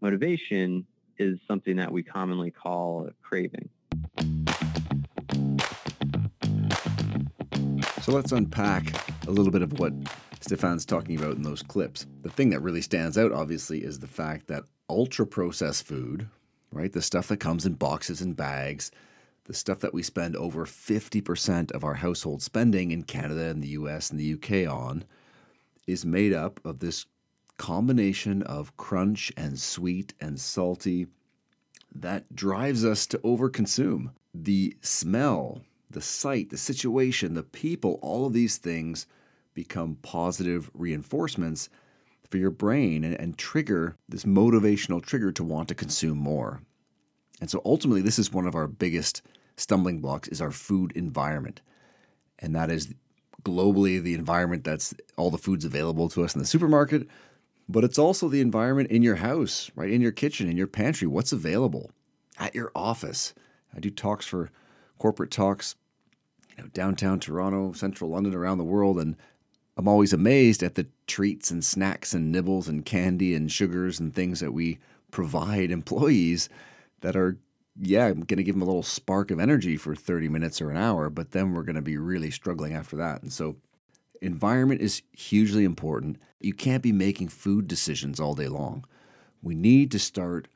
motivation 0.02 0.88
is 1.20 1.38
something 1.48 1.76
that 1.76 1.92
we 1.92 2.02
commonly 2.02 2.50
call 2.50 3.06
a 3.06 3.12
craving. 3.22 3.70
So 8.02 8.12
let's 8.12 8.32
unpack 8.32 8.86
a 9.28 9.32
little 9.32 9.52
bit 9.52 9.62
of 9.62 9.78
what 9.78 9.94
Stephan's 10.42 10.84
talking 10.84 11.16
about 11.16 11.36
in 11.36 11.44
those 11.44 11.62
clips. 11.62 12.08
The 12.24 12.32
thing 12.32 12.50
that 12.50 12.62
really 12.62 12.82
stands 12.82 13.20
out, 13.20 13.32
obviously, 13.32 13.84
is 13.84 14.00
the 14.00 14.08
fact 14.08 14.48
that 14.48 14.64
ultra 14.90 15.26
processed 15.26 15.84
food, 15.86 16.30
right, 16.72 16.92
the 16.92 17.02
stuff 17.02 17.28
that 17.28 17.40
comes 17.40 17.66
in 17.66 17.74
boxes 17.74 18.22
and 18.22 18.36
bags, 18.36 18.92
the 19.46 19.54
stuff 19.54 19.80
that 19.80 19.94
we 19.94 20.04
spend 20.04 20.36
over 20.36 20.66
50% 20.66 21.72
of 21.72 21.84
our 21.84 21.96
household 21.96 22.42
spending 22.42 22.92
in 22.92 23.04
Canada 23.04 23.46
and 23.50 23.64
the 23.64 23.70
US 23.70 24.12
and 24.12 24.20
the 24.20 24.34
UK 24.34 24.72
on 24.72 25.06
is 25.86 26.06
made 26.06 26.34
up 26.34 26.60
of 26.66 26.80
this 26.80 27.06
combination 27.58 28.44
of 28.44 28.76
crunch 28.78 29.32
and 29.36 29.60
sweet 29.60 30.14
and 30.20 30.40
salty 30.40 31.08
that 31.94 32.36
drives 32.36 32.86
us 32.86 33.08
to 33.08 33.18
overconsume. 33.20 34.12
The 34.34 34.76
smell, 34.82 35.62
the 35.90 36.02
sight, 36.02 36.50
the 36.50 36.58
situation, 36.58 37.34
the 37.34 37.44
people, 37.44 38.00
all 38.02 38.26
of 38.26 38.34
these 38.34 38.58
things 38.58 39.08
become 39.54 39.98
positive 40.02 40.70
reinforcements 40.74 41.70
for 42.30 42.38
your 42.38 42.52
brain 42.52 43.04
and, 43.04 43.20
and, 43.20 43.38
trigger 43.38 43.96
this 44.10 44.26
motivational 44.26 45.02
trigger 45.02 45.32
to 45.32 45.44
want 45.44 45.68
to 45.70 45.76
consume 45.76 46.18
more. 46.18 46.62
And 47.40 47.50
so 47.50 47.62
ultimately, 47.64 48.02
this 48.02 48.20
is 48.20 48.34
one 48.34 48.48
of 48.48 48.56
our 48.56 48.68
biggest 48.68 49.22
stumbling 49.56 50.00
blocks 50.00 50.28
is 50.28 50.42
our 50.42 50.52
food 50.52 50.92
environment. 50.96 51.62
And 52.40 52.56
that 52.56 52.70
is 52.70 52.94
globally 53.44 54.02
the 54.02 54.14
environment 54.14 54.64
that's 54.64 54.94
all 55.16 55.32
the 55.32 55.38
foods 55.38 55.66
available 55.66 56.10
to 56.10 56.24
us 56.24 56.36
in 56.36 56.40
the 56.40 56.48
supermarket, 56.48 57.08
but 57.70 57.84
it's 57.84 57.98
also 57.98 58.28
the 58.28 58.42
environment 58.42 58.92
in 58.92 59.04
your 59.04 59.16
house, 59.16 59.72
right? 59.76 59.92
In 59.92 60.02
your 60.02 60.12
kitchen, 60.12 60.50
in 60.50 60.58
your 60.58 60.68
pantry, 60.68 61.08
what's 61.08 61.32
available 61.32 61.92
at 62.40 62.56
your 62.56 62.72
office. 62.76 63.34
I 63.76 63.80
do 63.80 63.90
talks 63.90 64.26
for 64.26 64.50
corporate 64.98 65.32
talks, 65.32 65.76
you 66.58 66.64
know, 66.64 66.70
downtown 66.74 67.20
Toronto, 67.20 67.74
central 67.74 68.10
London, 68.10 68.34
around 68.34 68.58
the 68.58 68.64
world, 68.64 69.00
and 69.00 69.16
I'm 69.78 69.88
always 69.88 70.12
amazed 70.12 70.64
at 70.64 70.76
the 70.76 70.88
treats 71.06 71.52
and 71.52 71.64
snacks 71.64 72.14
and 72.14 72.32
nibbles 72.32 72.68
and 72.68 72.84
candy 72.84 73.36
and 73.36 73.52
sugars 73.52 74.00
and 74.00 74.14
things 74.14 74.40
that 74.40 74.52
we 74.54 74.80
provide 75.12 75.72
employees 75.72 76.50
that 77.02 77.16
are 77.16 77.38
yeah, 77.80 78.08
I'm 78.08 78.22
going 78.22 78.38
to 78.38 78.44
give 78.44 78.56
them 78.56 78.64
a 78.64 78.66
little 78.66 78.84
spark 78.84 79.30
of 79.30 79.40
energy 79.40 79.78
for 79.78 79.96
30 79.96 80.30
minutes 80.30 80.62
or 80.62 80.72
an 80.72 80.78
hour, 80.78 81.10
but 81.10 81.32
then 81.32 81.54
we're 81.54 81.64
going 81.64 81.76
to 81.76 81.82
be 81.82 81.98
really 81.98 82.32
struggling 82.32 82.74
after 82.74 82.96
that. 82.98 83.22
And 83.22 83.32
so, 83.32 83.58
environment 84.22 84.82
is 84.82 85.04
hugely 85.12 85.64
important. 85.64 86.18
You 86.40 86.54
can't 86.54 86.82
be 86.82 86.92
making 86.92 87.28
food 87.28 87.68
decisions 87.68 88.20
all 88.20 88.34
day 88.34 88.48
long. 88.48 88.84
We 89.44 89.54
need 89.54 89.92
to 89.92 90.00
start 90.00 90.48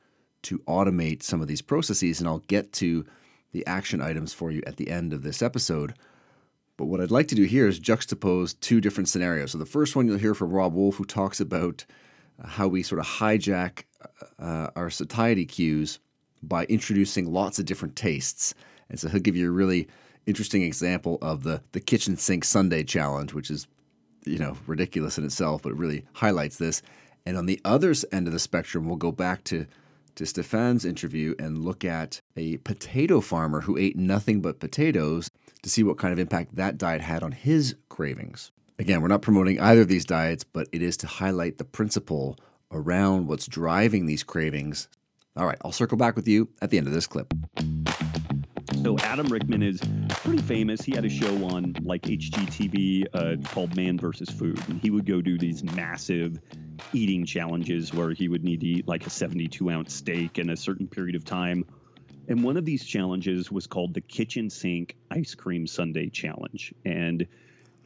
to 0.42 0.58
automate 0.60 1.22
some 1.22 1.40
of 1.40 1.46
these 1.46 1.62
processes, 1.62 2.18
and 2.18 2.28
I'll 2.28 2.40
get 2.40 2.72
to 2.74 3.06
the 3.52 3.64
action 3.66 4.00
items 4.00 4.32
for 4.32 4.50
you 4.50 4.62
at 4.66 4.76
the 4.76 4.90
end 4.90 5.12
of 5.12 5.22
this 5.22 5.42
episode. 5.42 5.94
But 6.76 6.86
what 6.86 7.00
I'd 7.00 7.10
like 7.10 7.28
to 7.28 7.34
do 7.34 7.44
here 7.44 7.68
is 7.68 7.78
juxtapose 7.78 8.58
two 8.60 8.80
different 8.80 9.08
scenarios. 9.08 9.52
So, 9.52 9.58
the 9.58 9.66
first 9.66 9.94
one 9.94 10.06
you'll 10.06 10.18
hear 10.18 10.34
from 10.34 10.50
Robb 10.50 10.74
Wolf, 10.74 10.96
who 10.96 11.04
talks 11.04 11.40
about 11.40 11.84
how 12.44 12.68
we 12.68 12.82
sort 12.82 12.98
of 12.98 13.06
hijack 13.06 13.84
uh, 14.38 14.68
our 14.74 14.90
satiety 14.90 15.44
cues 15.44 15.98
by 16.42 16.64
introducing 16.64 17.32
lots 17.32 17.58
of 17.58 17.66
different 17.66 17.96
tastes. 17.96 18.54
And 18.90 18.98
so 18.98 19.08
he'll 19.08 19.20
give 19.20 19.36
you 19.36 19.48
a 19.48 19.52
really 19.52 19.88
interesting 20.26 20.62
example 20.62 21.18
of 21.22 21.42
the 21.42 21.62
the 21.72 21.80
kitchen 21.80 22.16
sink 22.16 22.44
Sundae 22.44 22.84
challenge, 22.84 23.32
which 23.32 23.50
is 23.50 23.66
you 24.24 24.38
know 24.38 24.56
ridiculous 24.66 25.18
in 25.18 25.24
itself, 25.24 25.62
but 25.62 25.72
it 25.72 25.78
really 25.78 26.04
highlights 26.14 26.58
this. 26.58 26.82
And 27.24 27.36
on 27.36 27.46
the 27.46 27.60
other 27.64 27.94
end 28.10 28.26
of 28.26 28.32
the 28.32 28.38
spectrum, 28.38 28.86
we'll 28.86 28.96
go 28.96 29.12
back 29.12 29.44
to 29.44 29.66
to 30.16 30.26
Stephan's 30.26 30.84
interview 30.84 31.34
and 31.38 31.58
look 31.58 31.84
at 31.84 32.20
a 32.36 32.58
potato 32.58 33.20
farmer 33.20 33.62
who 33.62 33.76
ate 33.76 33.96
nothing 33.96 34.40
but 34.40 34.60
potatoes 34.60 35.30
to 35.62 35.70
see 35.70 35.82
what 35.82 35.98
kind 35.98 36.12
of 36.12 36.18
impact 36.18 36.56
that 36.56 36.78
diet 36.78 37.00
had 37.00 37.22
on 37.22 37.32
his 37.32 37.76
cravings. 37.88 38.50
Again, 38.78 39.00
we're 39.00 39.08
not 39.08 39.22
promoting 39.22 39.60
either 39.60 39.82
of 39.82 39.88
these 39.88 40.04
diets, 40.04 40.44
but 40.44 40.68
it 40.72 40.82
is 40.82 40.96
to 40.98 41.06
highlight 41.06 41.58
the 41.58 41.64
principle 41.64 42.38
around 42.70 43.26
what's 43.26 43.46
driving 43.46 44.06
these 44.06 44.22
cravings 44.22 44.88
all 45.36 45.46
right, 45.46 45.56
I'll 45.64 45.72
circle 45.72 45.96
back 45.96 46.14
with 46.14 46.28
you 46.28 46.48
at 46.60 46.70
the 46.70 46.78
end 46.78 46.86
of 46.86 46.92
this 46.92 47.06
clip. 47.06 47.32
So 48.82 48.98
Adam 48.98 49.26
Richman 49.28 49.62
is 49.62 49.80
pretty 50.10 50.42
famous. 50.42 50.82
He 50.82 50.92
had 50.92 51.04
a 51.04 51.08
show 51.08 51.44
on 51.46 51.74
like 51.82 52.02
HGTV 52.02 53.06
uh, 53.14 53.48
called 53.48 53.74
Man 53.76 53.98
versus 53.98 54.28
Food, 54.28 54.60
and 54.68 54.80
he 54.80 54.90
would 54.90 55.06
go 55.06 55.22
do 55.22 55.38
these 55.38 55.62
massive 55.62 56.38
eating 56.92 57.24
challenges 57.26 57.92
where 57.92 58.10
he 58.10 58.28
would 58.28 58.44
need 58.44 58.60
to 58.60 58.66
eat 58.66 58.88
like 58.88 59.06
a 59.06 59.10
72 59.10 59.70
ounce 59.70 59.94
steak 59.94 60.38
in 60.38 60.50
a 60.50 60.56
certain 60.56 60.86
period 60.86 61.16
of 61.16 61.24
time. 61.24 61.64
And 62.28 62.44
one 62.44 62.56
of 62.56 62.64
these 62.64 62.84
challenges 62.84 63.50
was 63.50 63.66
called 63.66 63.94
the 63.94 64.00
Kitchen 64.00 64.48
Sink 64.48 64.96
Ice 65.10 65.34
Cream 65.34 65.66
Sundae 65.66 66.08
Challenge, 66.08 66.72
and 66.84 67.26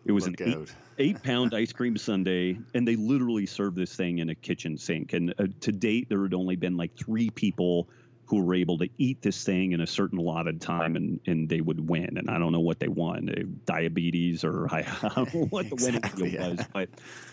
it 0.07 0.13
was 0.13 0.29
Look 0.29 0.41
an 0.41 0.49
eight, 0.49 0.75
eight, 0.99 1.23
pound 1.23 1.53
ice 1.53 1.73
cream 1.73 1.97
sundae, 1.97 2.57
and 2.75 2.87
they 2.87 2.95
literally 2.95 3.47
served 3.47 3.77
this 3.77 3.95
thing 3.95 4.19
in 4.19 4.31
a 4.31 4.35
kitchen 4.35 4.79
sink. 4.79 5.13
And 5.15 5.35
uh, 5.39 5.47
to 5.63 5.73
date, 5.73 6.09
there 6.09 6.23
had 6.23 6.33
only 6.33 6.55
been 6.55 6.77
like 6.77 6.97
three 6.97 7.29
people 7.31 7.89
who 8.27 8.43
were 8.43 8.55
able 8.55 8.79
to 8.79 8.89
eat 8.99 9.23
this 9.23 9.45
thing 9.45 9.73
in 9.73 9.81
a 9.81 9.87
certain 9.87 10.19
allotted 10.19 10.61
time, 10.61 10.97
and, 10.97 11.21
and 11.27 11.49
they 11.49 11.61
would 11.61 11.89
win. 11.89 12.19
And 12.19 12.29
I 12.29 12.39
don't 12.39 12.53
know 12.53 12.61
what 12.61 12.81
they 12.81 12.89
won, 12.89 13.29
uh, 13.29 13.43
diabetes 13.65 14.45
or 14.45 14.67
I, 14.73 14.83
don't 15.15 15.33
know 15.33 15.47
what 15.51 15.69
the 15.69 15.75
exactly, 15.75 16.23
winning 16.23 16.33
deal 16.33 16.41
yeah. 16.41 16.49
was. 16.49 16.67
But 16.73 16.89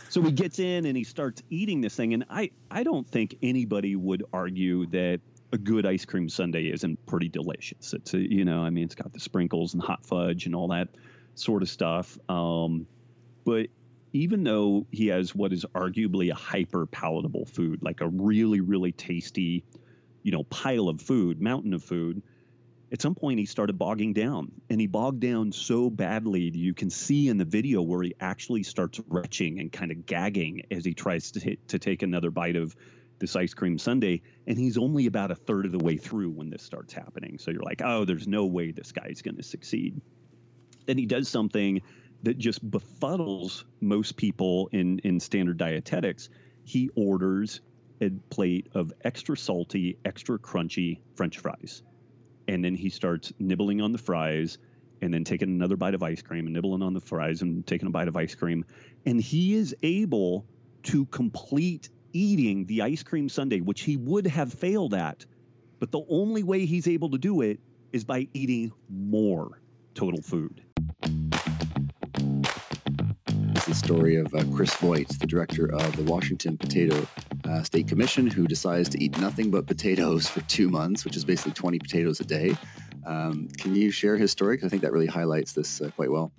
so 0.09 0.21
he 0.21 0.31
gets 0.31 0.59
in 0.59 0.85
and 0.85 0.95
he 0.95 1.03
starts 1.03 1.41
eating 1.49 1.81
this 1.81 1.95
thing, 1.95 2.13
and 2.13 2.25
I 2.29 2.51
I 2.69 2.83
don't 2.83 3.07
think 3.07 3.37
anybody 3.41 3.95
would 3.95 4.23
argue 4.31 4.85
that 4.87 5.21
a 5.51 5.57
good 5.57 5.85
ice 5.85 6.05
cream 6.05 6.29
sundae 6.29 6.71
isn't 6.71 7.05
pretty 7.05 7.29
delicious. 7.29 7.93
It's 7.93 8.13
a, 8.13 8.17
you 8.17 8.43
know, 8.43 8.63
I 8.63 8.71
mean, 8.71 8.85
it's 8.85 8.95
got 8.95 9.13
the 9.13 9.19
sprinkles 9.19 9.75
and 9.75 9.83
hot 9.83 10.03
fudge 10.05 10.47
and 10.47 10.55
all 10.55 10.69
that 10.69 10.89
sort 11.35 11.61
of 11.61 11.69
stuff. 11.69 12.17
Um, 12.27 12.87
but 13.45 13.67
even 14.13 14.43
though 14.43 14.87
he 14.91 15.07
has 15.07 15.35
what 15.35 15.53
is 15.53 15.65
arguably 15.75 16.31
a 16.31 16.35
hyper 16.35 16.87
palatable 16.87 17.45
food, 17.45 17.83
like 17.83 18.01
a 18.01 18.07
really, 18.07 18.61
really 18.61 18.91
tasty, 18.91 19.63
you 20.23 20.31
know, 20.31 20.43
pile 20.43 20.89
of 20.89 21.01
food, 21.01 21.41
mountain 21.41 21.73
of 21.73 21.83
food, 21.83 22.23
at 22.91 23.01
some 23.01 23.15
point 23.15 23.39
he 23.39 23.45
started 23.45 23.77
bogging 23.77 24.13
down. 24.13 24.51
And 24.69 24.79
he 24.79 24.87
bogged 24.87 25.19
down 25.19 25.51
so 25.51 25.89
badly 25.89 26.49
that 26.49 26.57
you 26.57 26.73
can 26.73 26.89
see 26.89 27.27
in 27.27 27.37
the 27.37 27.45
video 27.45 27.81
where 27.81 28.03
he 28.03 28.13
actually 28.19 28.63
starts 28.63 28.99
retching 29.07 29.59
and 29.59 29.71
kind 29.71 29.91
of 29.91 30.05
gagging 30.05 30.63
as 30.71 30.85
he 30.85 30.93
tries 30.93 31.31
to, 31.31 31.39
t- 31.39 31.59
to 31.69 31.79
take 31.79 32.03
another 32.03 32.31
bite 32.31 32.55
of 32.55 32.75
this 33.19 33.35
ice 33.35 33.53
cream 33.53 33.77
sundae. 33.77 34.21
And 34.47 34.57
he's 34.57 34.77
only 34.77 35.05
about 35.07 35.31
a 35.31 35.35
third 35.35 35.65
of 35.65 35.71
the 35.71 35.79
way 35.79 35.97
through 35.97 36.31
when 36.31 36.49
this 36.49 36.61
starts 36.61 36.93
happening. 36.93 37.37
So 37.39 37.51
you're 37.51 37.63
like 37.63 37.81
oh 37.83 38.05
there's 38.05 38.27
no 38.27 38.45
way 38.45 38.71
this 38.71 38.91
guy's 38.91 39.21
going 39.21 39.37
to 39.37 39.43
succeed. 39.43 40.01
Then 40.85 40.97
he 40.97 41.05
does 41.05 41.29
something 41.29 41.81
that 42.23 42.37
just 42.37 42.69
befuddles 42.69 43.63
most 43.79 44.17
people 44.17 44.69
in 44.71 44.99
in 44.99 45.19
standard 45.19 45.57
dietetics. 45.57 46.29
He 46.65 46.89
orders 46.95 47.61
plate 48.09 48.67
of 48.73 48.93
extra 49.03 49.37
salty 49.37 49.97
extra 50.05 50.37
crunchy 50.39 50.99
french 51.15 51.39
fries. 51.39 51.83
And 52.47 52.63
then 52.63 52.75
he 52.75 52.89
starts 52.89 53.31
nibbling 53.39 53.81
on 53.81 53.91
the 53.91 53.97
fries 53.97 54.57
and 55.01 55.13
then 55.13 55.23
taking 55.23 55.49
another 55.49 55.75
bite 55.75 55.93
of 55.93 56.03
ice 56.03 56.21
cream 56.21 56.45
and 56.45 56.53
nibbling 56.53 56.81
on 56.81 56.93
the 56.93 57.01
fries 57.01 57.41
and 57.41 57.65
taking 57.65 57.87
a 57.87 57.91
bite 57.91 58.07
of 58.07 58.15
ice 58.15 58.35
cream. 58.35 58.65
And 59.05 59.19
he 59.19 59.53
is 59.53 59.75
able 59.83 60.45
to 60.83 61.05
complete 61.07 61.89
eating 62.13 62.65
the 62.65 62.81
ice 62.81 63.03
cream 63.03 63.27
sundae 63.27 63.59
which 63.59 63.81
he 63.81 63.97
would 63.97 64.27
have 64.27 64.53
failed 64.53 64.93
at. 64.93 65.25
But 65.79 65.91
the 65.91 66.03
only 66.09 66.43
way 66.43 66.65
he's 66.65 66.87
able 66.87 67.09
to 67.11 67.17
do 67.17 67.41
it 67.41 67.59
is 67.91 68.03
by 68.03 68.27
eating 68.33 68.71
more 68.89 69.61
total 69.93 70.21
food. 70.21 70.63
It's 73.55 73.65
the 73.65 73.75
story 73.75 74.15
of 74.15 74.33
uh, 74.33 74.43
Chris 74.55 74.73
Voigt, 74.75 75.07
the 75.19 75.27
director 75.27 75.71
of 75.71 75.95
the 75.95 76.03
Washington 76.03 76.57
Potato 76.57 77.07
uh, 77.45 77.63
State 77.63 77.87
Commission, 77.87 78.27
who 78.27 78.47
decides 78.47 78.89
to 78.89 79.03
eat 79.03 79.17
nothing 79.19 79.51
but 79.51 79.67
potatoes 79.67 80.27
for 80.27 80.41
two 80.41 80.69
months, 80.69 81.05
which 81.05 81.15
is 81.15 81.25
basically 81.25 81.53
20 81.53 81.79
potatoes 81.79 82.19
a 82.19 82.25
day. 82.25 82.55
Um, 83.05 83.49
can 83.57 83.75
you 83.75 83.91
share 83.91 84.17
his 84.17 84.31
story? 84.31 84.55
Because 84.55 84.67
I 84.67 84.69
think 84.69 84.81
that 84.83 84.91
really 84.91 85.07
highlights 85.07 85.53
this 85.53 85.81
uh, 85.81 85.89
quite 85.95 86.11
well. 86.11 86.31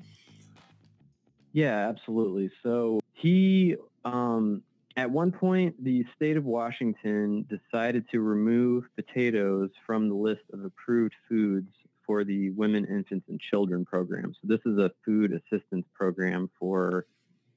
Yeah, 1.53 1.89
absolutely. 1.89 2.51
So 2.63 3.01
he, 3.13 3.77
um, 4.05 4.63
at 4.97 5.11
one 5.11 5.31
point, 5.31 5.83
the 5.83 6.05
state 6.17 6.37
of 6.37 6.45
Washington 6.45 7.47
decided 7.49 8.05
to 8.11 8.21
remove 8.21 8.85
potatoes 8.97 9.71
from 9.87 10.09
the 10.09 10.15
list 10.15 10.43
of 10.53 10.65
approved 10.65 11.15
foods 11.29 11.69
for 12.07 12.25
the 12.25 12.51
Women, 12.51 12.85
Infants, 12.85 13.27
and 13.29 13.41
Children 13.41 13.85
program. 13.85 14.35
So 14.35 14.49
this 14.49 14.61
is 14.67 14.79
a 14.79 14.91
food 15.05 15.33
assistance 15.33 15.87
program 15.95 16.51
for 16.59 17.07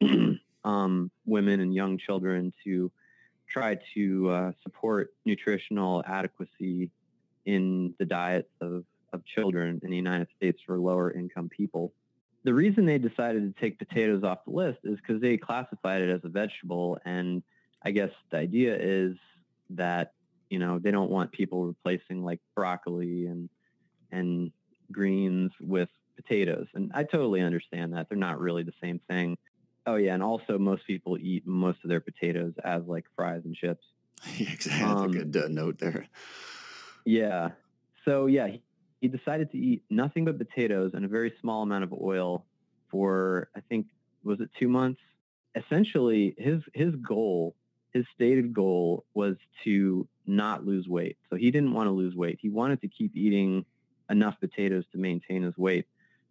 um, 0.64 1.12
women 1.26 1.60
and 1.60 1.74
young 1.74 1.98
children 1.98 2.54
to 2.64 2.92
try 3.50 3.78
to 3.94 4.30
uh, 4.30 4.52
support 4.64 5.14
nutritional 5.26 6.04
adequacy 6.06 6.92
in 7.46 7.94
the 7.98 8.06
diets 8.06 8.50
of, 8.62 8.84
of 9.14 9.26
children 9.26 9.80
in 9.84 9.90
the 9.90 9.96
United 9.96 10.28
States 10.36 10.62
for 10.66 10.78
lower 10.78 11.12
income 11.12 11.50
people. 11.50 11.94
The 12.44 12.54
reason 12.54 12.86
they 12.86 12.98
decided 12.98 13.54
to 13.56 13.62
take 13.62 13.80
potatoes 13.80 14.24
off 14.24 14.46
the 14.46 14.52
list 14.52 14.80
is 14.84 14.98
because 14.98 15.22
they 15.22 15.38
classified 15.38 16.02
it 16.02 16.10
as 16.10 16.22
a 16.24 16.30
vegetable. 16.30 16.98
And 17.06 17.44
I 17.84 17.92
guess 17.92 18.12
the 18.30 18.38
idea 18.38 18.78
is 18.80 19.16
that, 19.72 20.14
you 20.50 20.60
know, 20.60 20.80
they 20.80 20.92
don't 20.92 21.10
want 21.10 21.32
people 21.32 21.66
replacing 21.66 22.24
like 22.24 22.40
broccoli 22.56 23.26
and, 23.26 23.50
and 24.12 24.52
greens 24.92 25.52
with 25.60 25.90
potatoes. 26.16 26.68
And 26.74 26.92
I 26.94 27.04
totally 27.04 27.42
understand 27.42 27.94
that. 27.94 28.10
They're 28.10 28.18
not 28.18 28.40
really 28.40 28.64
the 28.64 28.74
same 28.82 29.00
thing. 29.10 29.38
Oh 29.88 29.96
yeah, 29.96 30.14
and 30.14 30.22
also 30.22 30.60
most 30.60 30.86
people 30.86 31.18
eat 31.18 31.48
most 31.48 31.80
of 31.84 31.90
their 31.90 32.02
potatoes 32.02 32.54
as 32.64 32.84
like 32.86 33.06
fries 33.16 33.42
and 33.46 33.56
chips. 33.56 33.86
exactly. 34.40 34.88
That's 34.88 35.02
Um, 35.02 35.12
a 35.16 35.18
good 35.26 35.36
uh, 35.38 35.48
note 35.48 35.80
there. 35.80 36.08
Yeah. 37.06 37.52
So 38.06 38.26
yeah, 38.26 38.48
he, 38.48 38.64
he 39.02 39.08
decided 39.08 39.52
to 39.52 39.58
eat 39.58 39.84
nothing 39.90 40.26
but 40.26 40.38
potatoes 40.38 40.92
and 40.94 41.06
a 41.06 41.08
very 41.08 41.34
small 41.42 41.64
amount 41.64 41.84
of 41.84 41.94
oil 41.94 42.46
for 42.90 43.50
I 43.56 43.62
think 43.62 43.88
was 44.24 44.40
it 44.42 44.50
2 44.60 44.68
months? 44.68 45.02
Essentially, 45.56 46.36
his 46.38 46.62
his 46.74 46.96
goal, 46.98 47.56
his 47.94 48.06
stated 48.14 48.54
goal 48.54 49.06
was 49.14 49.38
to 49.64 50.08
not 50.26 50.66
lose 50.66 50.88
weight. 50.88 51.18
So 51.30 51.36
he 51.36 51.52
didn't 51.52 51.74
want 51.74 51.88
to 51.88 51.92
lose 51.92 52.16
weight. 52.16 52.40
He 52.42 52.50
wanted 52.50 52.82
to 52.82 52.90
keep 52.90 53.16
eating 53.16 53.66
enough 54.10 54.40
potatoes 54.40 54.86
to 54.92 54.98
maintain 54.98 55.44
his 55.44 55.58
weight, 55.58 55.86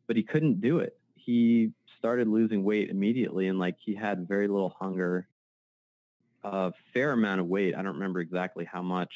but 0.07 0.17
he 0.17 0.23
couldn't 0.23 0.61
do 0.61 0.79
it. 0.79 0.99
He 1.27 1.73
started 1.99 2.29
losing 2.29 2.63
weight 2.63 2.89
immediately 2.89 3.49
and 3.49 3.59
like 3.59 3.77
he 3.85 3.97
had 3.97 4.29
very 4.29 4.47
little 4.47 4.75
hunger, 4.79 5.27
a 6.45 6.73
fair 6.95 7.11
amount 7.11 7.41
of 7.41 7.49
weight. 7.49 7.75
I 7.75 7.83
don't 7.83 7.95
remember 7.95 8.21
exactly 8.21 8.65
how 8.65 8.81
much. 8.81 9.13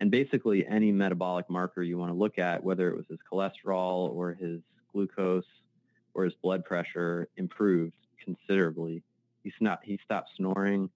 And 0.00 0.10
basically 0.10 0.66
any 0.66 0.90
metabolic 0.90 1.50
marker 1.50 1.82
you 1.82 1.98
want 1.98 2.10
to 2.10 2.16
look 2.16 2.38
at, 2.38 2.64
whether 2.64 2.88
it 2.88 2.96
was 2.96 3.04
his 3.08 3.18
cholesterol 3.30 4.10
or 4.14 4.32
his 4.32 4.62
glucose 4.92 5.44
or 6.14 6.24
his 6.24 6.32
blood 6.42 6.64
pressure 6.64 7.28
improved 7.36 7.92
considerably. 8.24 9.02
He's 9.44 9.52
not, 9.60 9.80
he 9.84 10.00
stopped 10.02 10.30
snoring. 10.38 10.88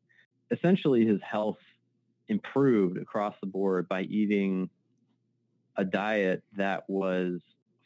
Essentially 0.50 1.04
his 1.04 1.20
health 1.20 1.58
improved 2.28 2.96
across 2.96 3.34
the 3.42 3.46
board 3.46 3.88
by 3.88 4.02
eating 4.02 4.70
a 5.76 5.84
diet 5.84 6.42
that 6.56 6.88
was 6.88 7.40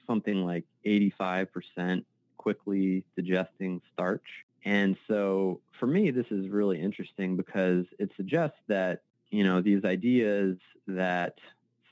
something 0.07 0.45
like 0.45 0.67
85% 0.87 2.05
quickly 2.41 3.05
digesting 3.17 3.83
starch. 3.93 4.47
And 4.65 4.97
so 5.07 5.61
for 5.79 5.87
me, 5.87 6.11
this 6.11 6.25
is 6.31 6.49
really 6.49 6.81
interesting 6.81 7.37
because 7.37 7.85
it 7.99 8.11
suggests 8.17 8.57
that, 8.69 9.03
you 9.31 9.45
know, 9.45 9.61
these 9.61 9.85
ideas 9.85 10.57
that 10.87 11.35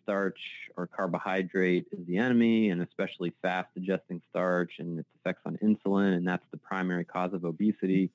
starch 0.02 0.40
or 0.78 0.86
carbohydrate 0.86 1.84
is 1.92 2.06
the 2.06 2.16
enemy 2.16 2.70
and 2.70 2.80
especially 2.80 3.34
fast 3.42 3.68
digesting 3.74 4.22
starch 4.30 4.78
and 4.78 4.98
its 4.98 5.08
effects 5.20 5.42
on 5.44 5.58
insulin 5.58 6.16
and 6.16 6.26
that's 6.26 6.46
the 6.50 6.56
primary 6.56 7.04
cause 7.04 7.34
of 7.34 7.44
obesity. 7.44 8.10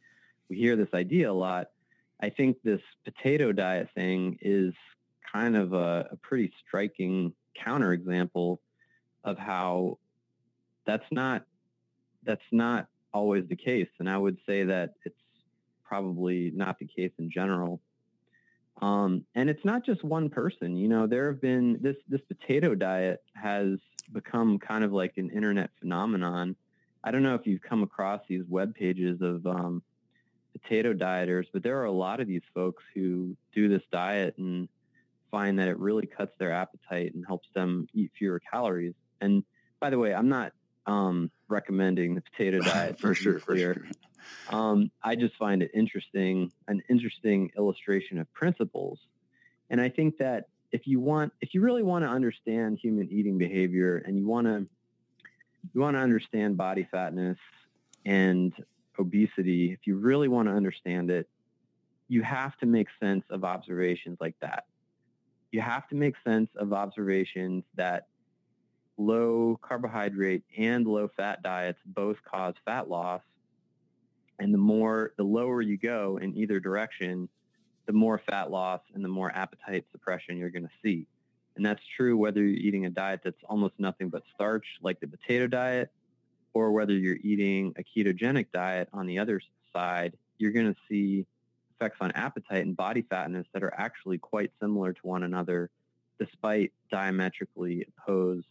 We 0.50 0.58
hear 0.58 0.76
this 0.76 0.92
idea 0.96 1.30
a 1.30 1.34
lot. 1.34 1.70
I 2.20 2.30
think 2.30 2.58
this 2.64 2.82
potato 3.06 3.52
diet 3.52 3.90
thing 3.94 4.40
is 4.42 4.74
kind 5.32 5.56
of 5.56 5.74
a, 5.74 6.10
a 6.12 6.16
pretty 6.16 6.52
striking 6.66 7.34
counterexample 7.64 8.58
of 9.24 9.38
how 9.38 10.00
that's 10.86 11.06
not 11.12 11.46
that's 12.26 12.42
not 12.52 12.88
always 13.14 13.48
the 13.48 13.56
case. 13.56 13.90
And 14.00 14.10
I 14.10 14.18
would 14.18 14.38
say 14.48 14.64
that 14.64 14.92
it's 15.06 15.16
probably 15.84 16.52
not 16.56 16.80
the 16.80 16.88
case 16.88 17.12
in 17.20 17.30
general. 17.30 17.82
Um, 18.82 19.24
and 19.36 19.50
it's 19.50 19.64
not 19.64 19.86
just 19.86 20.04
one 20.04 20.30
person. 20.30 20.76
You 20.76 20.88
know, 20.88 21.06
there 21.08 21.32
have 21.32 21.42
been 21.42 21.78
this 21.82 21.96
this 22.08 22.22
potato 22.28 22.74
diet 22.76 23.22
has 23.36 23.78
become 24.12 24.60
kind 24.60 24.84
of 24.84 24.92
like 24.92 25.14
an 25.18 25.30
internet 25.30 25.70
phenomenon. 25.80 26.56
I 27.04 27.12
don't 27.12 27.24
know 27.24 27.36
if 27.36 27.46
you've 27.46 27.62
come 27.62 27.84
across 27.84 28.22
these 28.28 28.44
web 28.48 28.74
pages 28.74 29.22
of 29.22 29.46
um, 29.46 29.84
potato 30.54 30.94
dieters, 30.94 31.46
but 31.54 31.64
there 31.64 31.80
are 31.80 31.86
a 31.86 31.92
lot 31.92 32.20
of 32.20 32.28
these 32.28 32.42
folks 32.54 32.84
who 32.96 33.36
do 33.54 33.68
this 33.68 33.84
diet 33.92 34.36
and 34.38 34.68
find 35.30 35.60
that 35.60 35.68
it 35.68 35.78
really 35.80 36.06
cuts 36.06 36.34
their 36.40 36.52
appetite 36.52 37.14
and 37.14 37.26
helps 37.26 37.48
them 37.54 37.88
eat 37.94 38.12
fewer 38.18 38.40
calories. 38.40 38.94
And 39.22 39.44
by 39.80 39.90
the 39.90 40.00
way, 40.00 40.14
I'm 40.14 40.30
not 40.30 40.54
um, 40.86 41.32
recommending 41.48 42.16
the 42.16 42.22
potato 42.22 42.60
diet 42.62 43.00
for 43.00 43.14
sure, 43.14 43.40
for 43.40 43.58
sure. 43.58 43.86
Um, 44.50 44.92
I 45.02 45.16
just 45.16 45.36
find 45.36 45.62
it 45.62 45.72
interesting, 45.74 46.52
an 46.68 46.82
interesting 46.90 47.52
illustration 47.58 48.20
of 48.20 48.32
principles. 48.34 49.00
And 49.70 49.80
I 49.82 49.90
think 49.90 50.18
that 50.18 50.48
if 50.72 50.88
you 50.88 51.00
want, 51.00 51.34
if 51.42 51.54
you 51.54 51.62
really 51.62 51.84
want 51.84 52.04
to 52.04 52.10
understand 52.10 52.80
human 52.82 53.10
eating 53.12 53.38
behavior 53.38 53.98
and 53.98 54.18
you 54.18 54.28
want 54.28 54.48
to, 54.48 54.66
you 55.74 55.82
want 55.82 55.96
to 55.96 56.00
understand 56.00 56.58
body 56.58 56.88
fatness 56.92 57.38
and 58.06 58.54
obesity, 59.00 59.72
if 59.72 59.86
you 59.86 59.98
really 59.98 60.28
want 60.28 60.48
to 60.48 60.54
understand 60.54 61.10
it, 61.10 61.30
you 62.08 62.22
have 62.22 62.58
to 62.58 62.66
make 62.66 62.88
sense 63.02 63.24
of 63.30 63.44
observations 63.44 64.18
like 64.20 64.36
that. 64.42 64.66
You 65.52 65.62
have 65.62 65.88
to 65.90 65.96
make 65.96 66.16
sense 66.28 66.50
of 66.56 66.74
observations 66.74 67.64
that 67.76 68.08
low 68.98 69.60
carbohydrate 69.62 70.44
and 70.58 70.86
low 70.86 71.10
fat 71.16 71.42
diets 71.42 71.80
both 71.86 72.18
cause 72.24 72.54
fat 72.66 72.90
loss. 72.90 73.22
And 74.40 74.54
the 74.54 74.58
more, 74.60 75.14
the 75.18 75.24
lower 75.24 75.62
you 75.62 75.78
go 75.78 76.18
in 76.22 76.36
either 76.36 76.60
direction, 76.60 77.30
the 77.86 77.94
more 77.94 78.22
fat 78.30 78.52
loss 78.52 78.82
and 78.94 79.04
the 79.04 79.10
more 79.10 79.32
appetite 79.36 79.86
suppression 79.92 80.38
you're 80.38 80.50
going 80.50 80.64
to 80.64 80.72
see. 80.84 81.08
And 81.56 81.66
that's 81.66 81.82
true 81.96 82.18
whether 82.18 82.42
you're 82.42 82.58
eating 82.58 82.86
a 82.86 82.90
diet 82.90 83.22
that's 83.24 83.44
almost 83.48 83.76
nothing 83.78 84.10
but 84.10 84.24
starch, 84.34 84.66
like 84.82 85.00
the 85.00 85.08
potato 85.08 85.48
diet, 85.48 85.92
or 86.54 86.72
whether 86.72 86.94
you're 86.94 87.18
eating 87.24 87.74
a 87.78 87.84
ketogenic 87.84 88.48
diet 88.54 88.90
on 88.94 89.06
the 89.06 89.20
other 89.20 89.42
side, 89.72 90.18
you're 90.38 90.52
going 90.52 90.74
to 90.74 90.80
see 90.90 91.26
effects 91.76 91.98
on 92.02 92.12
appetite 92.12 92.66
and 92.66 92.76
body 92.76 93.04
fatness 93.10 93.46
that 93.54 93.64
are 93.64 93.74
actually 93.78 94.18
quite 94.18 94.52
similar 94.62 94.94
to 94.94 95.02
one 95.04 95.24
another, 95.24 95.70
despite 96.20 96.72
diametrically 96.92 97.86
opposed 97.88 98.48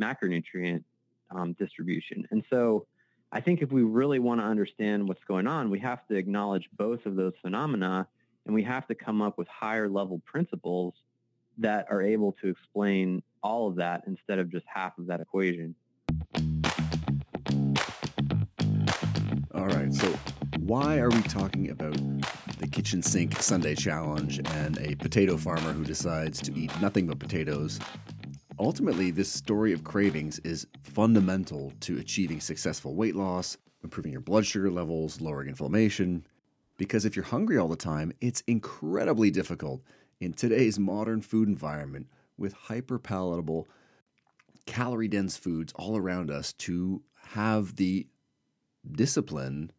macronutrient 0.00 0.84
um, 1.30 1.52
distribution. 1.54 2.26
And 2.30 2.42
so 2.50 2.86
I 3.32 3.40
think 3.40 3.62
if 3.62 3.70
we 3.70 3.82
really 3.82 4.18
want 4.18 4.40
to 4.40 4.44
understand 4.44 5.06
what's 5.06 5.22
going 5.24 5.46
on, 5.46 5.70
we 5.70 5.78
have 5.80 6.06
to 6.08 6.16
acknowledge 6.16 6.68
both 6.76 7.06
of 7.06 7.16
those 7.16 7.32
phenomena 7.42 8.08
and 8.46 8.54
we 8.54 8.62
have 8.64 8.86
to 8.88 8.94
come 8.94 9.22
up 9.22 9.38
with 9.38 9.46
higher 9.48 9.88
level 9.88 10.20
principles 10.24 10.94
that 11.58 11.86
are 11.90 12.02
able 12.02 12.32
to 12.40 12.48
explain 12.48 13.22
all 13.42 13.68
of 13.68 13.76
that 13.76 14.02
instead 14.06 14.38
of 14.38 14.50
just 14.50 14.64
half 14.66 14.98
of 14.98 15.06
that 15.06 15.20
equation. 15.20 15.74
All 19.54 19.66
right, 19.66 19.92
so 19.92 20.12
why 20.60 20.98
are 20.98 21.10
we 21.10 21.20
talking 21.22 21.70
about 21.70 21.96
the 22.58 22.66
kitchen 22.66 23.02
sink 23.02 23.40
Sundae 23.40 23.74
challenge 23.74 24.40
and 24.56 24.78
a 24.78 24.94
potato 24.94 25.36
farmer 25.36 25.72
who 25.72 25.84
decides 25.84 26.40
to 26.42 26.54
eat 26.54 26.72
nothing 26.80 27.06
but 27.06 27.18
potatoes? 27.18 27.78
Ultimately, 28.60 29.10
this 29.10 29.32
story 29.32 29.72
of 29.72 29.84
cravings 29.84 30.38
is 30.40 30.66
fundamental 30.82 31.72
to 31.80 31.96
achieving 31.96 32.40
successful 32.40 32.94
weight 32.94 33.16
loss, 33.16 33.56
improving 33.82 34.12
your 34.12 34.20
blood 34.20 34.44
sugar 34.44 34.70
levels, 34.70 35.18
lowering 35.18 35.48
inflammation. 35.48 36.26
Because 36.76 37.06
if 37.06 37.16
you're 37.16 37.24
hungry 37.24 37.56
all 37.56 37.68
the 37.68 37.74
time, 37.74 38.12
it's 38.20 38.42
incredibly 38.46 39.30
difficult 39.30 39.80
in 40.20 40.34
today's 40.34 40.78
modern 40.78 41.22
food 41.22 41.48
environment 41.48 42.06
with 42.36 42.52
hyper 42.52 42.98
palatable, 42.98 43.66
calorie 44.66 45.08
dense 45.08 45.38
foods 45.38 45.72
all 45.76 45.96
around 45.96 46.30
us 46.30 46.52
to 46.52 47.02
have 47.28 47.76
the 47.76 48.06
discipline 48.92 49.72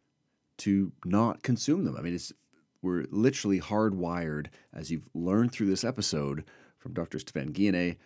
to 0.57 0.91
not 1.05 1.43
consume 1.43 1.83
them. 1.85 1.95
I 1.95 2.01
mean, 2.01 2.15
it's 2.15 2.33
we're 2.81 3.05
literally 3.11 3.59
hardwired, 3.59 4.47
as 4.73 4.89
you've 4.89 5.07
learned 5.13 5.51
through 5.51 5.67
this 5.67 5.83
episode 5.83 6.45
from 6.79 6.93
Dr. 6.93 7.19
Stephan 7.19 7.53
Guyenet, 7.53 7.97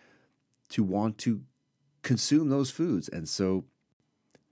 to 0.70 0.82
want 0.82 1.18
to 1.18 1.42
consume 2.02 2.48
those 2.48 2.70
foods. 2.70 3.08
And 3.08 3.28
so 3.28 3.64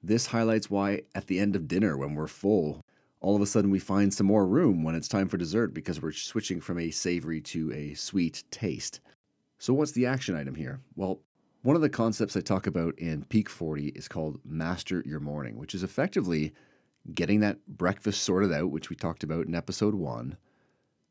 this 0.03 0.27
highlights 0.27 0.71
why 0.71 1.03
at 1.15 1.27
the 1.27 1.39
end 1.39 1.57
of 1.57 1.69
dinner, 1.69 1.97
when 1.97 2.15
we're 2.15 2.27
full, 2.27 2.85
all 3.21 3.37
of 3.37 3.43
a 3.43 3.47
sudden 3.47 3.71
we 3.71 3.79
find 3.79 4.13
some 4.13 4.27
more 4.27 4.47
room 4.47 4.83
when 4.83 4.95
it's 4.95 5.09
time 5.09 5.29
for 5.29 5.39
dessert 5.39 5.73
because 5.73 6.03
we're 6.03 6.13
switching 6.13 6.61
from 6.61 6.79
a 6.79 6.91
savory 6.91 7.41
to 7.41 7.73
a 7.73 7.95
sweet 7.95 8.45
taste. 8.51 9.01
So, 9.59 9.73
what's 9.73 9.93
the 9.93 10.05
action 10.05 10.37
item 10.37 10.55
here? 10.55 10.81
Well, 10.95 11.21
one 11.63 11.77
of 11.77 11.81
the 11.81 11.89
concepts 11.89 12.37
I 12.37 12.41
talk 12.41 12.67
about 12.67 12.99
in 12.99 13.25
Peak 13.25 13.49
40 13.49 13.89
is 13.89 14.09
called 14.09 14.39
Master 14.45 15.03
Your 15.07 15.21
Morning, 15.21 15.57
which 15.57 15.75
is 15.75 15.83
effectively 15.83 16.53
getting 17.15 17.41
that 17.41 17.67
breakfast 17.67 18.23
sorted 18.23 18.53
out, 18.53 18.71
which 18.71 18.91
we 18.91 18.97
talked 18.97 19.25
about 19.25 19.47
in 19.47 19.55
episode 19.55 19.95
one, 19.95 20.37